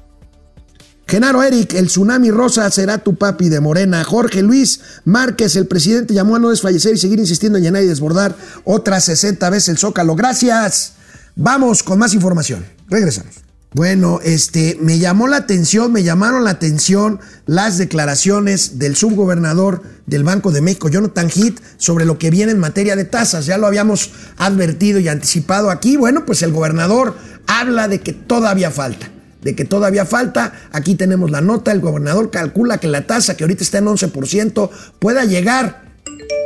[1.06, 4.04] Genaro Eric, el tsunami rosa será tu papi de Morena.
[4.04, 7.88] Jorge Luis Márquez, el presidente llamó a no desfallecer y seguir insistiendo en llenar y
[7.88, 10.16] desbordar otras 60 veces el zócalo.
[10.16, 10.94] Gracias.
[11.36, 12.66] Vamos con más información.
[12.90, 13.44] Regresamos.
[13.74, 20.24] Bueno, este, me llamó la atención, me llamaron la atención las declaraciones del subgobernador del
[20.24, 23.48] Banco de México, Jonathan Heath, sobre lo que viene en materia de tasas.
[23.48, 25.98] Ya lo habíamos advertido y anticipado aquí.
[25.98, 29.13] Bueno, pues el gobernador habla de que todavía falta
[29.44, 30.54] de que todavía falta.
[30.72, 34.70] Aquí tenemos la nota, el gobernador calcula que la tasa que ahorita está en 11%
[35.00, 35.84] pueda llegar,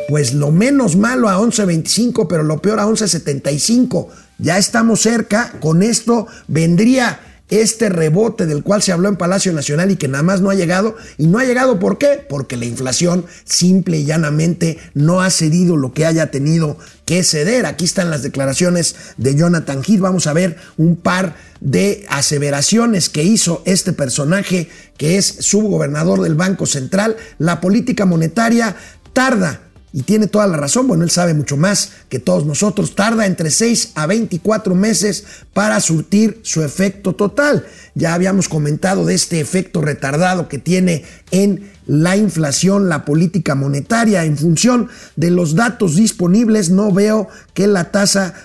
[0.10, 4.08] pues lo menos malo a 11.25, pero lo peor a 11.75.
[4.40, 9.92] Ya estamos cerca, con esto vendría este rebote del cual se habló en Palacio Nacional
[9.92, 10.96] y que nada más no ha llegado.
[11.18, 12.26] ¿Y no ha llegado por qué?
[12.28, 17.66] Porque la inflación simple y llanamente no ha cedido lo que haya tenido que ceder.
[17.66, 20.00] Aquí están las declaraciones de Jonathan Heath.
[20.00, 26.36] Vamos a ver un par de aseveraciones que hizo este personaje que es subgobernador del
[26.36, 27.16] Banco Central.
[27.40, 28.76] La política monetaria
[29.14, 29.62] tarda
[29.98, 33.50] y tiene toda la razón, bueno, él sabe mucho más que todos nosotros, tarda entre
[33.50, 37.66] 6 a 24 meses para surtir su efecto total.
[37.96, 44.24] Ya habíamos comentado de este efecto retardado que tiene en la inflación, la política monetaria.
[44.24, 48.36] En función de los datos disponibles, no veo que la tasa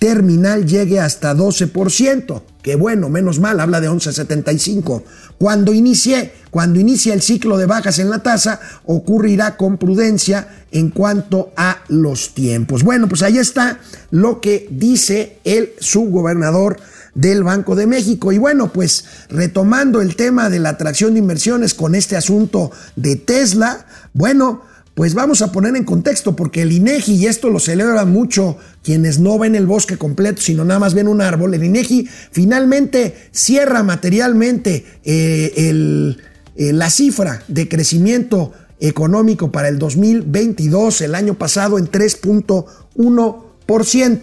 [0.00, 2.42] terminal llegue hasta 12%.
[2.62, 5.02] Que bueno, menos mal, habla de 11.75.
[5.38, 10.90] Cuando inicie, cuando inicie el ciclo de bajas en la tasa, ocurrirá con prudencia en
[10.90, 12.82] cuanto a los tiempos.
[12.82, 13.78] Bueno, pues ahí está
[14.10, 16.78] lo que dice el subgobernador
[17.14, 18.32] del Banco de México.
[18.32, 23.16] Y bueno, pues retomando el tema de la atracción de inversiones con este asunto de
[23.16, 24.62] Tesla, bueno,
[25.00, 29.18] pues vamos a poner en contexto, porque el INEGI, y esto lo celebran mucho quienes
[29.18, 33.82] no ven el bosque completo, sino nada más ven un árbol, el INEGI finalmente cierra
[33.82, 36.22] materialmente eh, el,
[36.54, 44.20] eh, la cifra de crecimiento económico para el 2022, el año pasado, en 3.1%.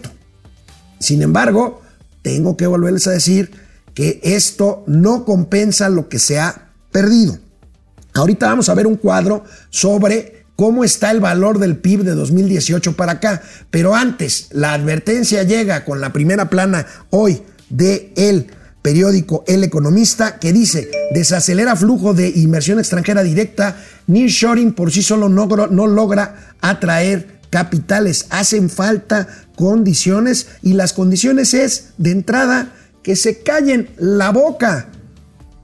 [1.00, 1.82] Sin embargo,
[2.22, 3.50] tengo que volverles a decir
[3.94, 7.36] que esto no compensa lo que se ha perdido.
[8.14, 12.96] Ahorita vamos a ver un cuadro sobre cómo está el valor del PIB de 2018
[12.96, 13.42] para acá.
[13.70, 18.48] Pero antes, la advertencia llega con la primera plana hoy de el
[18.82, 23.76] periódico El Economista que dice, desacelera flujo de inversión extranjera directa,
[24.08, 31.54] nearshoring por sí solo no, no logra atraer capitales, hacen falta condiciones y las condiciones
[31.54, 32.72] es, de entrada,
[33.04, 34.88] que se callen la boca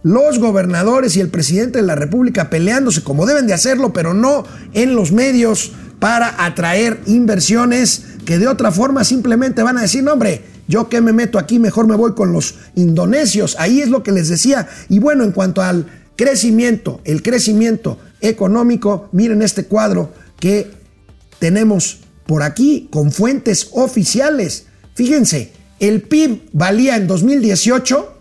[0.04, 4.44] los gobernadores y el presidente de la República peleándose como deben de hacerlo, pero no
[4.74, 10.12] en los medios para atraer inversiones que de otra forma simplemente van a decir, no
[10.12, 13.56] hombre, yo que me meto aquí, mejor me voy con los indonesios.
[13.58, 14.68] Ahí es lo que les decía.
[14.90, 15.86] Y bueno, en cuanto al
[16.16, 20.70] crecimiento, el crecimiento económico, miren este cuadro que
[21.38, 24.66] tenemos por aquí con fuentes oficiales.
[24.94, 28.13] Fíjense, el PIB valía en 2018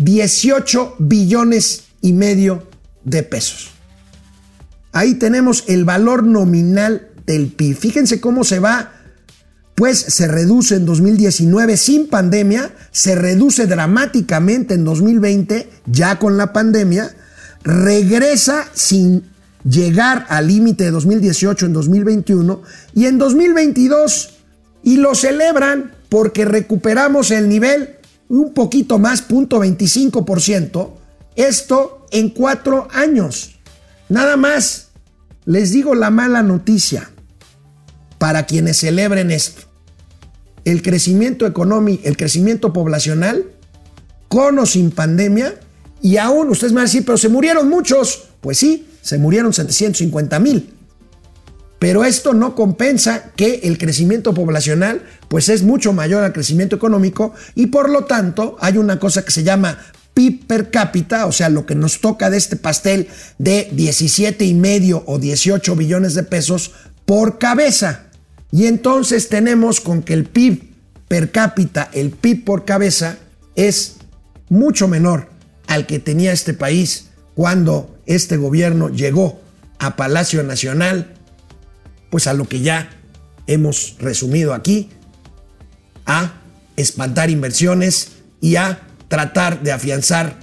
[0.00, 2.66] 18 billones y medio
[3.04, 3.70] de pesos.
[4.92, 7.76] Ahí tenemos el valor nominal del PIB.
[7.76, 8.92] Fíjense cómo se va,
[9.74, 16.52] pues se reduce en 2019 sin pandemia, se reduce dramáticamente en 2020 ya con la
[16.52, 17.14] pandemia,
[17.62, 19.24] regresa sin
[19.68, 22.62] llegar al límite de 2018 en 2021
[22.94, 24.38] y en 2022
[24.82, 27.99] y lo celebran porque recuperamos el nivel
[28.30, 30.90] un poquito más, 0.25%,
[31.34, 33.56] esto en cuatro años.
[34.08, 34.88] Nada más
[35.44, 37.10] les digo la mala noticia
[38.18, 39.62] para quienes celebren esto.
[40.64, 43.46] El crecimiento económico, el crecimiento poblacional,
[44.28, 45.58] con o sin pandemia,
[46.00, 48.28] y aún ustedes me van a decir, pero se murieron muchos.
[48.40, 50.72] Pues sí, se murieron 750 mil.
[51.80, 57.32] Pero esto no compensa que el crecimiento poblacional pues es mucho mayor al crecimiento económico
[57.54, 59.78] y por lo tanto hay una cosa que se llama
[60.12, 64.52] PIB per cápita, o sea, lo que nos toca de este pastel de 17 y
[64.52, 66.72] medio o 18 billones de pesos
[67.06, 68.10] por cabeza.
[68.52, 70.74] Y entonces tenemos con que el PIB
[71.08, 73.16] per cápita, el PIB por cabeza,
[73.56, 73.96] es
[74.50, 75.30] mucho menor
[75.66, 79.40] al que tenía este país cuando este gobierno llegó
[79.78, 81.14] a Palacio Nacional
[82.10, 82.90] pues a lo que ya
[83.46, 84.90] hemos resumido aquí,
[86.06, 86.34] a
[86.76, 90.38] espantar inversiones y a tratar de afianzar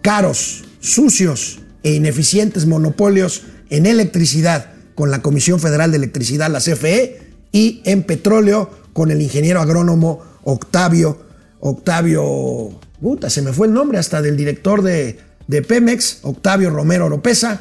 [0.00, 7.20] caros, sucios e ineficientes monopolios en electricidad con la Comisión Federal de Electricidad, la CFE,
[7.52, 11.26] y en petróleo con el ingeniero agrónomo Octavio,
[11.60, 17.06] Octavio, puta, se me fue el nombre hasta del director de, de Pemex, Octavio Romero
[17.06, 17.60] Oropesa,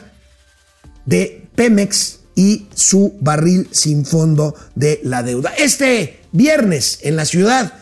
[1.05, 5.53] de Pemex y su barril sin fondo de la deuda.
[5.57, 7.73] Este viernes en la ciudad,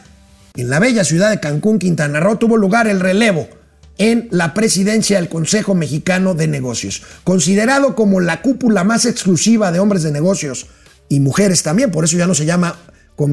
[0.55, 3.47] en la bella ciudad de Cancún, Quintana Roo, tuvo lugar el relevo
[3.97, 9.79] en la presidencia del Consejo Mexicano de Negocios, considerado como la cúpula más exclusiva de
[9.79, 10.67] hombres de negocios
[11.09, 12.77] y mujeres también, por eso ya no se llama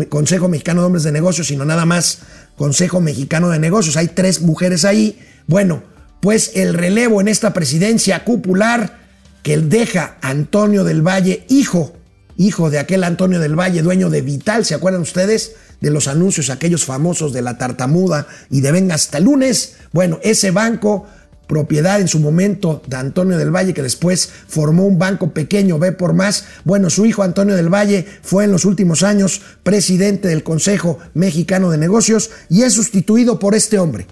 [0.08, 2.18] Consejo Mexicano de Hombres de Negocios, sino nada más
[2.56, 3.96] Consejo Mexicano de Negocios.
[3.96, 5.20] Hay tres mujeres ahí.
[5.46, 5.84] Bueno,
[6.20, 9.05] pues el relevo en esta presidencia cupular
[9.46, 11.92] que deja Antonio del Valle, hijo,
[12.36, 15.54] hijo de aquel Antonio del Valle, dueño de Vital, ¿se acuerdan ustedes?
[15.80, 19.76] De los anuncios aquellos famosos de la tartamuda y de venga hasta lunes.
[19.92, 21.06] Bueno, ese banco
[21.46, 25.92] propiedad en su momento de Antonio del Valle, que después formó un banco pequeño, ve
[25.92, 26.46] por más.
[26.64, 31.70] Bueno, su hijo Antonio del Valle fue en los últimos años presidente del Consejo Mexicano
[31.70, 34.08] de Negocios y es sustituido por este hombre.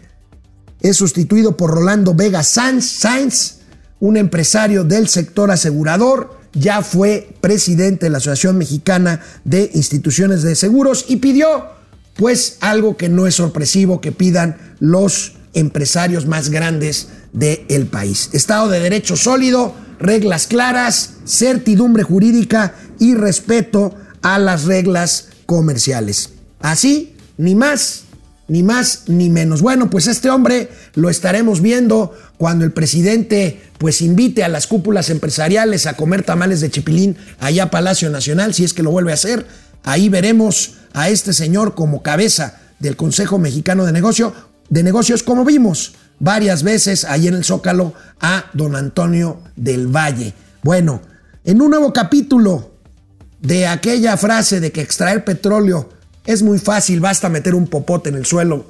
[0.81, 3.64] Es sustituido por Rolando Vega Sainz,
[4.01, 10.55] un empresario del sector asegurador, ya fue presidente de la Asociación Mexicana de Instituciones de
[10.55, 11.67] Seguros y pidió
[12.17, 18.31] pues algo que no es sorpresivo que pidan los empresarios más grandes del país.
[18.33, 26.31] Estado de Derecho sólido, reglas claras, certidumbre jurídica y respeto a las reglas comerciales.
[26.61, 28.04] Así, ni más,
[28.49, 29.63] ni más, ni menos.
[29.63, 35.11] Bueno, pues este hombre lo estaremos viendo cuando el presidente pues invite a las cúpulas
[35.11, 39.13] empresariales a comer tamales de chipilín allá a Palacio Nacional, si es que lo vuelve
[39.13, 39.47] a hacer.
[39.83, 44.35] Ahí veremos a este señor como cabeza del Consejo Mexicano de Negocio,
[44.69, 50.35] de Negocios, como vimos varias veces ahí en el Zócalo a don Antonio del Valle.
[50.63, 51.03] Bueno,
[51.45, 52.75] en un nuevo capítulo
[53.41, 55.91] de aquella frase de que extraer petróleo
[56.27, 58.67] es muy fácil, basta meter un popote en el suelo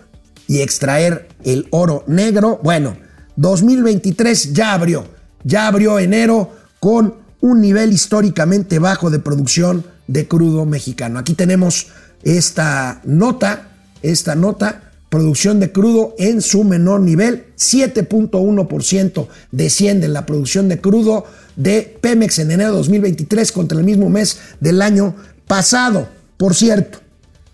[0.46, 2.60] y extraer el oro negro.
[2.62, 2.96] Bueno,
[3.36, 5.06] 2023 ya abrió,
[5.44, 6.50] ya abrió enero
[6.80, 11.18] con un nivel históricamente bajo de producción de crudo mexicano.
[11.18, 11.88] Aquí tenemos
[12.22, 13.68] esta nota,
[14.02, 21.26] esta nota producción de crudo en su menor nivel, 7.1% desciende la producción de crudo
[21.54, 25.14] de Pemex en enero de 2023 contra el mismo mes del año
[25.46, 26.08] pasado.
[26.36, 26.98] Por cierto,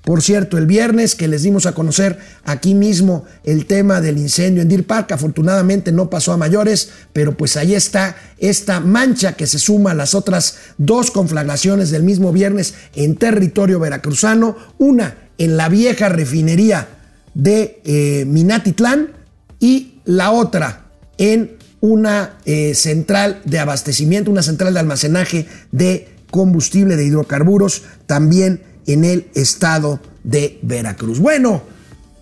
[0.02, 4.62] por cierto, el viernes que les dimos a conocer aquí mismo el tema del incendio
[4.62, 9.46] en Deer Park, afortunadamente no pasó a mayores, pero pues ahí está esta mancha que
[9.46, 15.56] se suma a las otras dos conflagraciones del mismo viernes en territorio veracruzano, una en
[15.58, 16.88] la vieja refinería
[17.34, 19.10] de eh, Minatitlán
[19.58, 20.86] y la otra
[21.18, 28.62] en una eh, central de abastecimiento, una central de almacenaje de combustible de hidrocarburos, también
[28.86, 31.18] en el estado de Veracruz.
[31.18, 31.62] Bueno,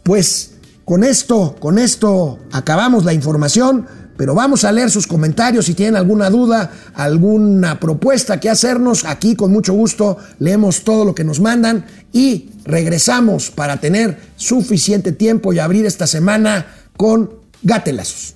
[0.03, 0.53] pues
[0.85, 3.87] con esto, con esto acabamos la información,
[4.17, 9.05] pero vamos a leer sus comentarios si tienen alguna duda, alguna propuesta que hacernos.
[9.05, 15.13] Aquí con mucho gusto leemos todo lo que nos mandan y regresamos para tener suficiente
[15.13, 18.35] tiempo y abrir esta semana con gatelazos.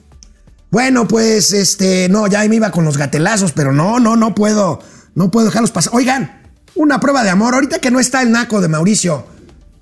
[0.70, 4.79] Bueno, pues este, no, ya me iba con los gatelazos, pero no, no, no puedo,
[5.14, 5.95] no puedo dejarlos pasar.
[5.95, 6.41] Oigan,
[6.75, 9.27] una prueba de amor, ahorita que no está el naco de Mauricio,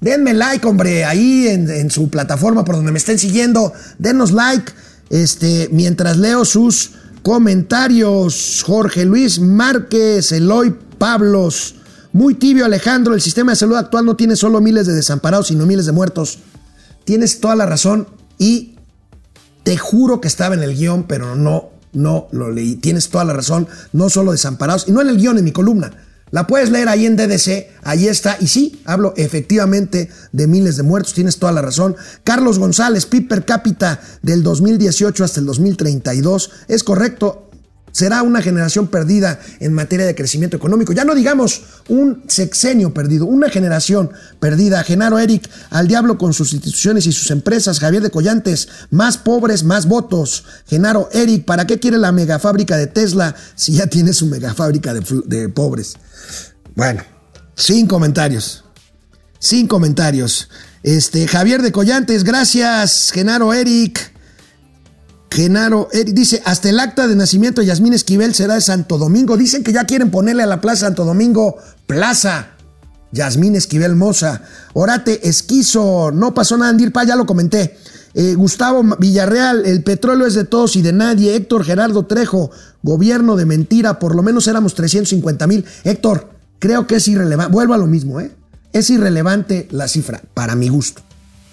[0.00, 4.72] denme like, hombre, ahí en, su plataforma por donde me estén siguiendo, denos like,
[5.10, 8.62] este, mientras leo sus comentarios.
[8.66, 11.76] Jorge Luis Márquez, Eloy Pablos,
[12.12, 15.66] muy tibio Alejandro, el sistema de salud actual no tiene solo miles de desamparados, sino
[15.66, 16.38] miles de muertos.
[17.04, 18.76] Tienes toda la razón y
[19.62, 22.76] te juro que estaba en el guion, pero no, no lo leí.
[22.76, 25.92] Tienes toda la razón, no solo desamparados, y no en el guion, en mi columna.
[26.30, 28.36] La puedes leer ahí en DDC, ahí está.
[28.40, 31.96] Y sí, hablo efectivamente de miles de muertos, tienes toda la razón.
[32.24, 37.49] Carlos González, PIB per cápita del 2018 hasta el 2032, es correcto,
[37.92, 40.92] Será una generación perdida en materia de crecimiento económico.
[40.92, 44.82] Ya no digamos un sexenio perdido, una generación perdida.
[44.84, 47.80] Genaro Eric, al diablo con sus instituciones y sus empresas.
[47.80, 50.44] Javier de Collantes, más pobres, más votos.
[50.66, 55.04] Genaro Eric, ¿para qué quiere la megafábrica de Tesla si ya tiene su megafábrica de,
[55.26, 55.94] de pobres?
[56.74, 57.02] Bueno,
[57.54, 58.64] sin comentarios.
[59.38, 60.48] Sin comentarios.
[60.82, 64.12] Este, Javier de Collantes, gracias, Genaro Eric.
[65.30, 69.36] Genaro dice, hasta el acta de nacimiento de Yasmín Esquivel será de Santo Domingo.
[69.36, 71.56] Dicen que ya quieren ponerle a la Plaza Santo Domingo
[71.86, 72.48] Plaza.
[73.12, 74.42] Yasmín Esquivel Moza.
[74.72, 76.10] Orate Esquizo.
[76.12, 77.76] No pasó nada en Dirpa, ya lo comenté.
[78.14, 81.36] Eh, Gustavo Villarreal, el petróleo es de todos y de nadie.
[81.36, 82.50] Héctor Gerardo Trejo,
[82.82, 85.64] gobierno de mentira, por lo menos éramos 350 mil.
[85.84, 87.52] Héctor, creo que es irrelevante.
[87.52, 88.32] Vuelvo a lo mismo, ¿eh?
[88.72, 91.02] Es irrelevante la cifra, para mi gusto.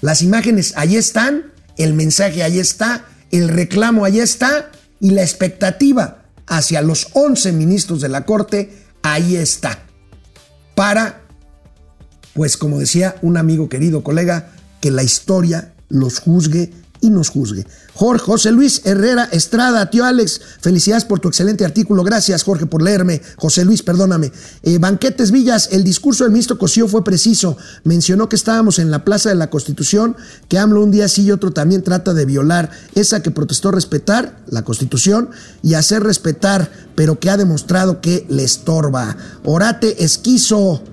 [0.01, 6.23] Las imágenes ahí están, el mensaje ahí está el reclamo ahí está y la expectativa
[6.47, 8.71] hacia los 11 ministros de la Corte
[9.01, 9.83] ahí está.
[10.75, 11.21] Para,
[12.33, 14.51] pues como decía un amigo querido colega,
[14.81, 16.71] que la historia los juzgue
[17.01, 17.65] y nos juzgue.
[17.93, 22.03] Jorge José Luis Herrera Estrada, tío Alex, felicidades por tu excelente artículo.
[22.03, 23.21] Gracias, Jorge, por leerme.
[23.37, 24.31] José Luis, perdóname.
[24.63, 27.57] Eh, Banquetes Villas, el discurso del ministro Cosío fue preciso.
[27.83, 30.15] Mencionó que estábamos en la Plaza de la Constitución,
[30.47, 34.39] que AMLO un día sí y otro también trata de violar esa que protestó respetar,
[34.47, 35.29] la Constitución,
[35.63, 39.17] y hacer respetar, pero que ha demostrado que le estorba.
[39.43, 40.83] Orate Esquizo.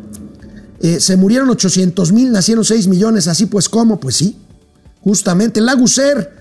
[0.80, 4.00] Eh, se murieron 800 mil, nacieron 6 millones, así pues, ¿cómo?
[4.00, 4.36] Pues sí,
[5.04, 5.60] justamente.
[5.60, 6.32] Laguser,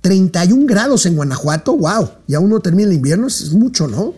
[0.00, 4.14] 31 grados en Guanajuato, wow, ya uno termina el invierno, es mucho, ¿no?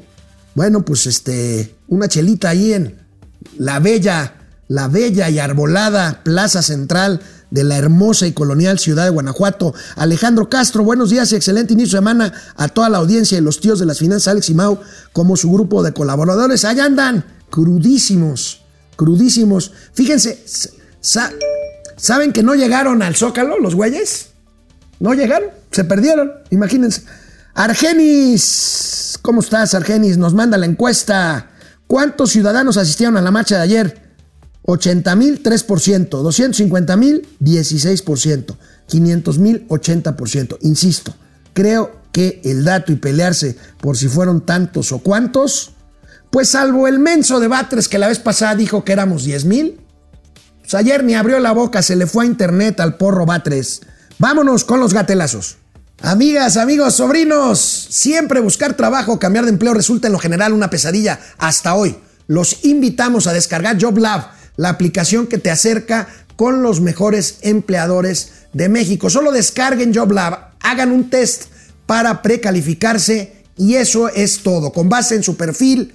[0.54, 2.96] Bueno, pues este, una chelita ahí en
[3.58, 4.34] la bella,
[4.68, 9.74] la bella y arbolada Plaza Central de la hermosa y colonial ciudad de Guanajuato.
[9.96, 13.60] Alejandro Castro, buenos días y excelente inicio de semana a toda la audiencia y los
[13.60, 14.80] tíos de las finanzas, Alex y Mau,
[15.12, 16.64] como su grupo de colaboradores.
[16.64, 18.62] Allá andan, crudísimos,
[18.96, 19.72] crudísimos.
[19.92, 20.44] Fíjense,
[21.96, 24.30] ¿saben que no llegaron al Zócalo los güeyes?
[25.00, 27.02] No llegaron, se perdieron, imagínense.
[27.54, 30.18] Argenis, ¿cómo estás, Argenis?
[30.18, 31.50] Nos manda la encuesta.
[31.86, 34.02] ¿Cuántos ciudadanos asistieron a la marcha de ayer?
[34.62, 36.08] 80 mil, 3%.
[36.08, 38.56] 250 mil, 16%.
[38.86, 40.58] 500 mil, 80%.
[40.62, 41.14] Insisto,
[41.52, 45.72] creo que el dato y pelearse por si fueron tantos o cuántos,
[46.30, 49.80] pues salvo el menso de Batres que la vez pasada dijo que éramos 10 mil,
[50.72, 53.82] ayer ni abrió la boca, se le fue a internet al porro Batres.
[54.18, 55.58] Vámonos con los gatelazos.
[56.00, 61.20] Amigas, amigos, sobrinos, siempre buscar trabajo, cambiar de empleo resulta en lo general una pesadilla
[61.38, 61.96] hasta hoy.
[62.26, 68.68] Los invitamos a descargar JobLab, la aplicación que te acerca con los mejores empleadores de
[68.68, 69.10] México.
[69.10, 71.44] Solo descarguen JobLab, hagan un test
[71.86, 74.72] para precalificarse y eso es todo.
[74.72, 75.94] Con base en su perfil,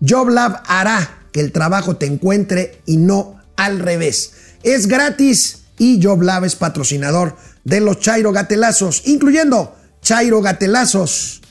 [0.00, 4.32] JobLab hará que el trabajo te encuentre y no al revés.
[4.62, 11.42] Es gratis y JobLab es patrocinador de los Chairo Gatelazos, incluyendo Chairo Gatelazos,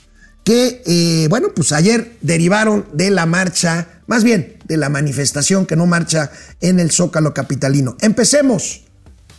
[0.43, 5.75] que, eh, bueno, pues ayer derivaron de la marcha, más bien de la manifestación que
[5.75, 6.31] no marcha
[6.61, 7.97] en el Zócalo Capitalino.
[8.01, 8.85] Empecemos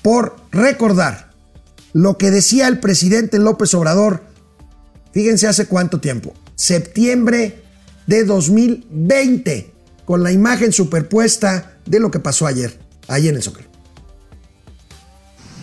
[0.02, 1.32] por recordar
[1.94, 4.24] lo que decía el presidente López Obrador,
[5.12, 7.62] fíjense hace cuánto tiempo, septiembre
[8.06, 9.72] de 2020,
[10.04, 12.78] con la imagen superpuesta de lo que pasó ayer,
[13.08, 13.68] ahí en el Zócalo.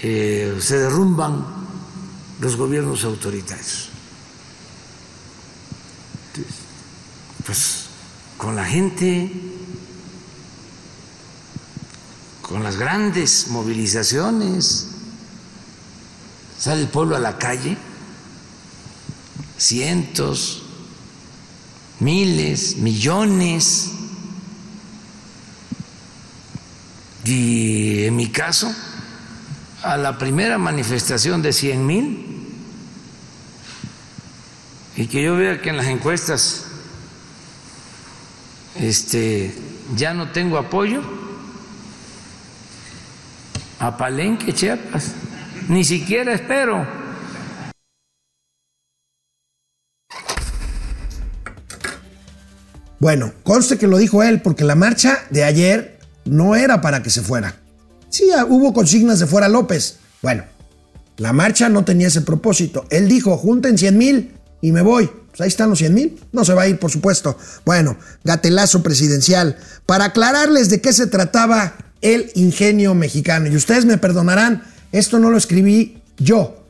[0.02, 1.46] Eh, se derrumban
[2.40, 3.90] los gobiernos autoritarios.
[7.46, 7.86] Pues
[8.38, 9.32] con la gente,
[12.42, 14.88] con las grandes movilizaciones,
[16.60, 17.78] sale el pueblo a la calle,
[19.58, 20.64] cientos,
[22.00, 23.92] miles, millones,
[27.26, 28.74] y en mi caso,
[29.82, 32.26] a la primera manifestación de 100 mil
[34.96, 36.66] y que yo vea que en las encuestas
[38.76, 39.54] este,
[39.96, 41.02] ya no tengo apoyo
[43.80, 45.14] a Palenque, Chiapas,
[45.68, 46.88] ni siquiera espero.
[53.00, 55.95] Bueno, conste que lo dijo él porque la marcha de ayer
[56.26, 57.56] no era para que se fuera.
[58.10, 59.98] Sí, ah, hubo consignas de fuera López.
[60.22, 60.44] Bueno,
[61.18, 62.86] la marcha no tenía ese propósito.
[62.90, 65.10] Él dijo, junten 100 mil y me voy.
[65.30, 66.20] Pues ahí están los 100 mil.
[66.32, 67.38] No se va a ir, por supuesto.
[67.66, 69.58] Bueno, gatelazo presidencial.
[69.86, 73.48] Para aclararles de qué se trataba el ingenio mexicano.
[73.48, 76.66] Y ustedes me perdonarán, esto no lo escribí yo.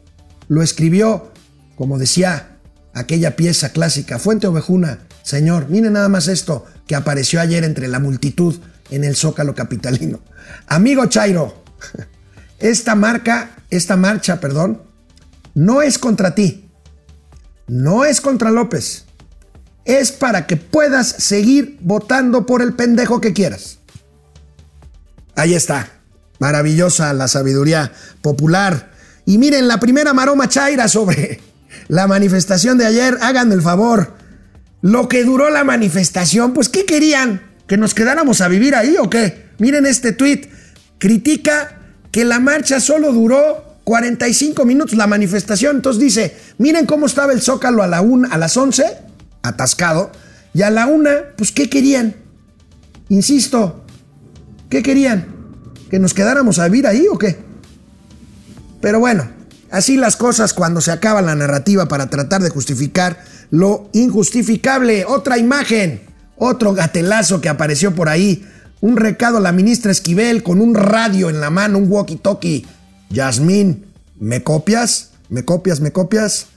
[0.48, 1.32] Lo escribió,
[1.76, 2.58] como decía
[2.94, 5.00] aquella pieza clásica, Fuente Ovejuna.
[5.24, 8.56] Señor, miren nada más esto que apareció ayer entre la multitud
[8.90, 10.20] en el Zócalo Capitalino.
[10.68, 11.64] Amigo Chairo,
[12.60, 14.82] esta marca, esta marcha, perdón,
[15.54, 16.70] no es contra ti,
[17.68, 19.06] no es contra López,
[19.86, 23.80] es para que puedas seguir votando por el pendejo que quieras.
[25.36, 25.90] Ahí está,
[26.40, 28.92] maravillosa la sabiduría popular.
[29.26, 31.42] Y miren, la primera maroma chaira sobre
[31.88, 34.14] la manifestación de ayer, hagan el favor.
[34.82, 37.42] Lo que duró la manifestación, pues ¿qué querían?
[37.68, 39.50] ¿Que nos quedáramos a vivir ahí o qué?
[39.60, 40.50] Miren este tweet.
[40.98, 41.80] Critica
[42.12, 45.78] que la marcha solo duró 45 minutos, la manifestación.
[45.78, 48.86] Entonces dice, miren cómo estaba el Zócalo a, la una, a las 11,
[49.42, 50.12] atascado,
[50.54, 52.16] y a la una, pues ¿qué querían?
[53.10, 53.84] Insisto,
[54.70, 55.28] ¿qué querían?
[55.90, 57.38] ¿Que nos quedáramos a vivir ahí o qué?
[58.82, 59.30] Pero bueno,
[59.76, 65.04] Así las cosas cuando se acaba la narrativa para tratar de justificar lo injustificable.
[65.06, 66.02] Otra imagen,
[66.38, 68.46] otro gatelazo que apareció por ahí.
[68.82, 72.66] Un recado a la ministra Esquivel con un radio en la mano, un walkie-talkie.
[73.10, 73.86] Yasmín,
[74.20, 75.12] ¿me copias?
[75.30, 75.80] ¿Me copias?
[75.80, 76.48] ¿Me copias?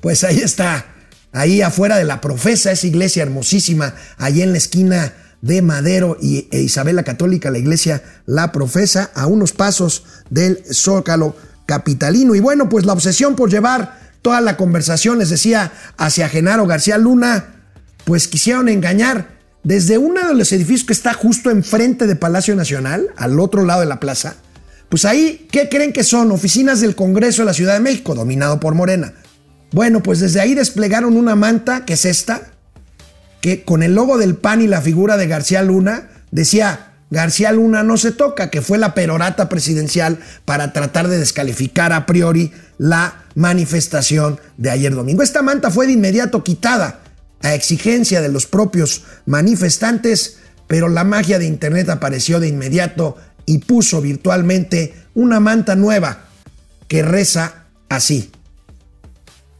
[0.00, 0.86] Pues ahí está,
[1.32, 6.48] ahí afuera de la profesa, esa iglesia hermosísima, ahí en la esquina de Madero y,
[6.50, 12.34] e Isabel la Católica, la iglesia La Profesa, a unos pasos del Zócalo capitalino.
[12.34, 16.98] Y bueno, pues la obsesión por llevar toda la conversación, les decía, hacia Genaro García
[16.98, 17.57] Luna,
[18.08, 19.28] pues quisieron engañar
[19.62, 23.80] desde uno de los edificios que está justo enfrente de Palacio Nacional, al otro lado
[23.80, 24.36] de la plaza.
[24.88, 26.32] Pues ahí, ¿qué creen que son?
[26.32, 29.12] Oficinas del Congreso de la Ciudad de México, dominado por Morena.
[29.72, 32.48] Bueno, pues desde ahí desplegaron una manta, que es esta,
[33.42, 37.82] que con el logo del PAN y la figura de García Luna decía García Luna
[37.82, 43.24] no se toca, que fue la perorata presidencial para tratar de descalificar a priori la
[43.34, 45.22] manifestación de ayer domingo.
[45.22, 47.00] Esta manta fue de inmediato quitada
[47.42, 53.16] a exigencia de los propios manifestantes, pero la magia de Internet apareció de inmediato
[53.46, 56.26] y puso virtualmente una manta nueva
[56.88, 58.30] que reza así.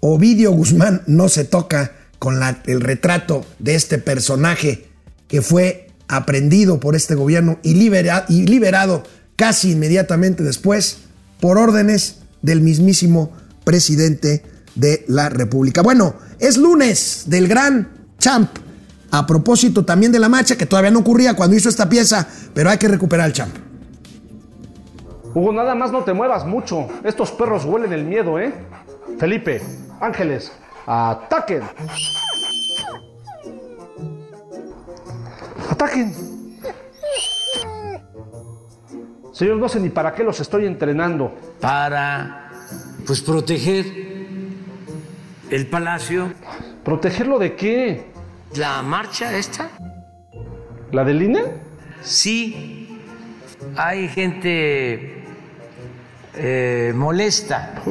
[0.00, 4.88] Ovidio Guzmán no se toca con el retrato de este personaje
[5.28, 9.04] que fue aprendido por este gobierno y, y liberado
[9.36, 10.98] casi inmediatamente después
[11.40, 13.32] por órdenes del mismísimo
[13.64, 14.42] presidente
[14.78, 15.82] de la República.
[15.82, 18.50] Bueno, es lunes del gran champ.
[19.10, 22.70] A propósito también de la marcha, que todavía no ocurría cuando hizo esta pieza, pero
[22.70, 23.54] hay que recuperar el champ.
[25.34, 26.88] Hugo, nada más no te muevas mucho.
[27.04, 28.52] Estos perros huelen el miedo, ¿eh?
[29.18, 29.62] Felipe,
[30.00, 30.52] Ángeles,
[30.86, 31.62] ataquen.
[35.70, 36.14] Ataquen.
[39.32, 41.32] Señor, no sé ni para qué los estoy entrenando.
[41.60, 42.50] Para,
[43.06, 44.07] pues, proteger
[45.50, 46.32] el palacio.
[46.84, 48.06] ¿Protegerlo de qué?
[48.56, 49.70] ¿La marcha esta?
[50.92, 51.42] ¿La del INE?
[52.02, 53.00] Sí.
[53.76, 55.24] Hay gente
[56.34, 57.82] eh, molesta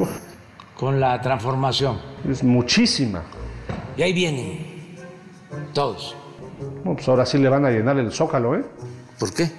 [0.76, 2.00] con la transformación.
[2.30, 3.24] Es muchísima.
[3.96, 4.96] Y ahí vienen
[5.74, 6.16] todos.
[6.84, 8.64] No, pues ahora sí le van a llenar el zócalo, ¿eh?
[9.20, 9.52] ¿Por qué?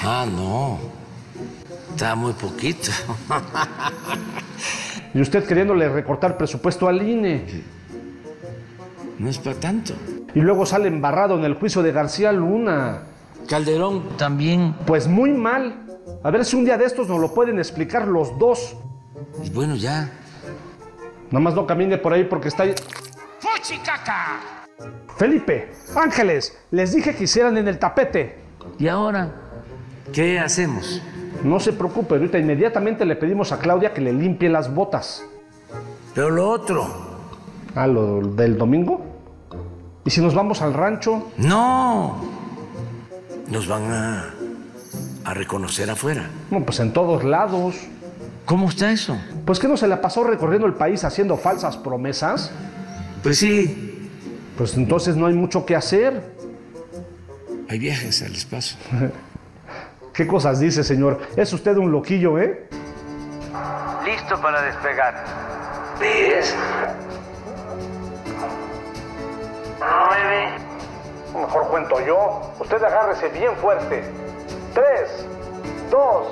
[0.04, 0.78] Ah, no.
[1.90, 2.90] Está muy poquito.
[5.14, 7.46] y usted queriéndole recortar presupuesto al INE.
[9.18, 9.94] No es para tanto.
[10.34, 13.04] Y luego sale embarrado en el juicio de García Luna.
[13.48, 14.74] Calderón también.
[14.86, 15.86] Pues muy mal.
[16.22, 18.76] A ver si un día de estos nos lo pueden explicar los dos.
[19.42, 20.10] Y bueno, ya.
[21.30, 22.74] Nada más no camine por ahí porque está ahí.
[23.40, 24.40] ¡Fuchicaca!
[25.16, 28.38] Felipe, Ángeles, les dije que hicieran en el tapete.
[28.78, 29.30] ¿Y ahora
[30.12, 31.02] qué hacemos?
[31.42, 35.24] No se preocupe, ahorita inmediatamente le pedimos a Claudia que le limpie las botas.
[36.14, 36.86] Pero lo otro.
[37.74, 39.00] ¿Ah, lo del domingo?
[40.04, 41.30] ¿Y si nos vamos al rancho?
[41.38, 42.16] No.
[43.48, 44.34] Nos van a,
[45.24, 46.28] a reconocer afuera.
[46.50, 47.76] No, pues en todos lados.
[48.44, 49.16] ¿Cómo está eso?
[49.44, 52.50] Pues que no se la pasó recorriendo el país haciendo falsas promesas.
[53.22, 54.10] Pues sí.
[54.56, 56.22] Pues entonces no hay mucho que hacer.
[57.68, 58.76] Hay viajes al espacio.
[60.12, 61.20] ¿Qué cosas dice, señor?
[61.36, 62.68] Es usted un loquillo, ¿eh?
[64.04, 65.24] Listo para despegar.
[66.00, 66.54] ¿Ves?
[69.78, 70.48] Nueve.
[71.34, 72.52] Mejor cuento yo.
[72.58, 74.02] Usted agárrese bien fuerte.
[74.74, 75.26] Tres,
[75.90, 76.26] dos,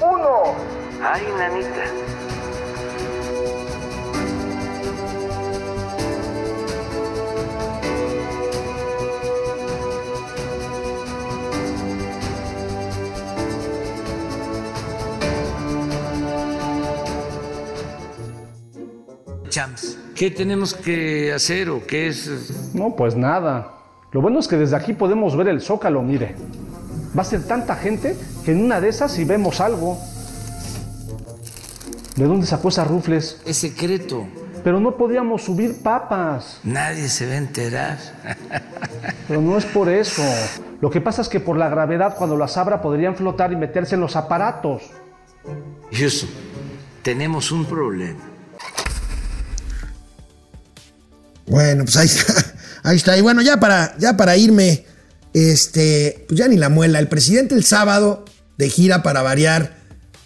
[0.00, 0.54] uno.
[1.02, 2.15] Ay, nanita.
[20.14, 22.72] ¿Qué tenemos que hacer o qué es?
[22.74, 23.72] No, pues nada.
[24.12, 26.34] Lo bueno es que desde aquí podemos ver el zócalo, mire.
[27.16, 29.98] Va a ser tanta gente que en una de esas si vemos algo.
[32.16, 33.40] ¿De dónde sacó esas rufles?
[33.46, 34.26] Es secreto.
[34.64, 36.60] Pero no podíamos subir papas.
[36.64, 37.98] Nadie se va a enterar.
[39.28, 40.22] Pero no es por eso.
[40.80, 43.94] Lo que pasa es que por la gravedad cuando las abra podrían flotar y meterse
[43.94, 44.82] en los aparatos.
[45.92, 46.28] Houston,
[47.02, 48.25] tenemos un problema.
[51.46, 51.96] Bueno, pues
[52.82, 53.16] ahí está.
[53.16, 54.84] Y bueno, ya para, ya para irme,
[55.32, 56.98] este, pues ya ni la muela.
[56.98, 58.24] El presidente el sábado
[58.58, 59.76] de gira para variar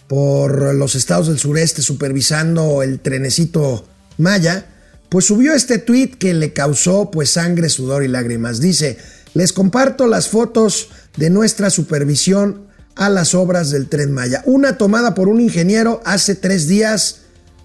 [0.07, 4.65] por los estados del sureste supervisando el trenecito Maya,
[5.09, 8.59] pues subió este tweet que le causó pues sangre, sudor y lágrimas.
[8.59, 8.97] Dice,
[9.33, 14.41] les comparto las fotos de nuestra supervisión a las obras del tren Maya.
[14.45, 17.21] Una tomada por un ingeniero hace tres días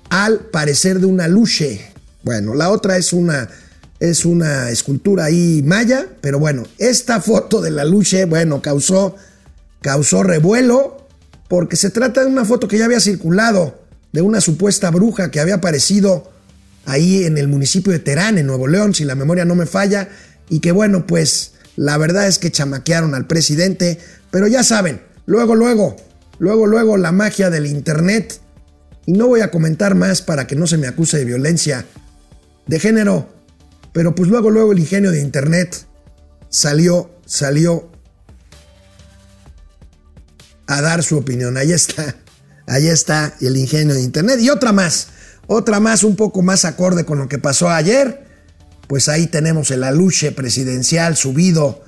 [0.08, 1.92] al parecer de una luche.
[2.26, 3.48] Bueno, la otra es una,
[4.00, 9.14] es una escultura ahí maya, pero bueno, esta foto de la luche, bueno, causó,
[9.80, 11.06] causó revuelo
[11.48, 13.80] porque se trata de una foto que ya había circulado
[14.12, 16.32] de una supuesta bruja que había aparecido
[16.84, 20.08] ahí en el municipio de Terán, en Nuevo León, si la memoria no me falla,
[20.48, 24.00] y que bueno, pues la verdad es que chamaquearon al presidente,
[24.32, 25.94] pero ya saben, luego, luego,
[26.40, 28.40] luego, luego la magia del Internet,
[29.04, 31.86] y no voy a comentar más para que no se me acuse de violencia
[32.66, 33.28] de género,
[33.92, 35.86] pero pues luego, luego el ingenio de Internet
[36.48, 37.90] salió, salió
[40.66, 41.56] a dar su opinión.
[41.56, 42.16] Ahí está,
[42.66, 44.40] ahí está el ingenio de Internet.
[44.40, 45.08] Y otra más,
[45.46, 48.26] otra más un poco más acorde con lo que pasó ayer.
[48.88, 51.82] Pues ahí tenemos el aluche presidencial subido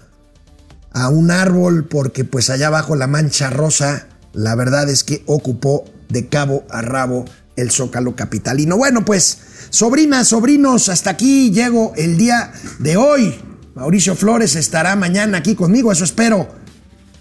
[0.92, 5.84] a un árbol porque pues allá abajo la mancha rosa, la verdad es que ocupó
[6.08, 7.24] de cabo a rabo
[7.56, 8.76] el zócalo capitalino.
[8.76, 9.38] Bueno, pues
[9.70, 13.34] sobrinas, sobrinos, hasta aquí llego el día de hoy.
[13.74, 16.48] Mauricio Flores estará mañana aquí conmigo, eso espero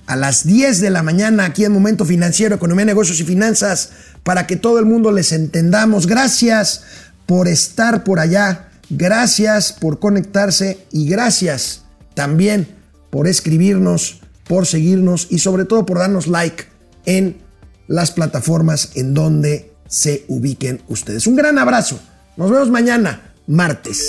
[0.08, 3.92] a las 10 de la mañana aquí en Momento Financiero, Economía, Negocios y Finanzas,
[4.24, 6.08] para que todo el mundo les entendamos.
[6.08, 6.84] Gracias
[7.26, 11.84] por estar por allá, gracias por conectarse y gracias
[12.14, 12.68] también
[13.10, 16.66] por escribirnos, por seguirnos y sobre todo por darnos like
[17.06, 17.38] en
[17.88, 21.28] las plataformas en donde se ubiquen ustedes.
[21.28, 22.00] Un gran abrazo.
[22.38, 24.08] Nos vemos mañana, martes.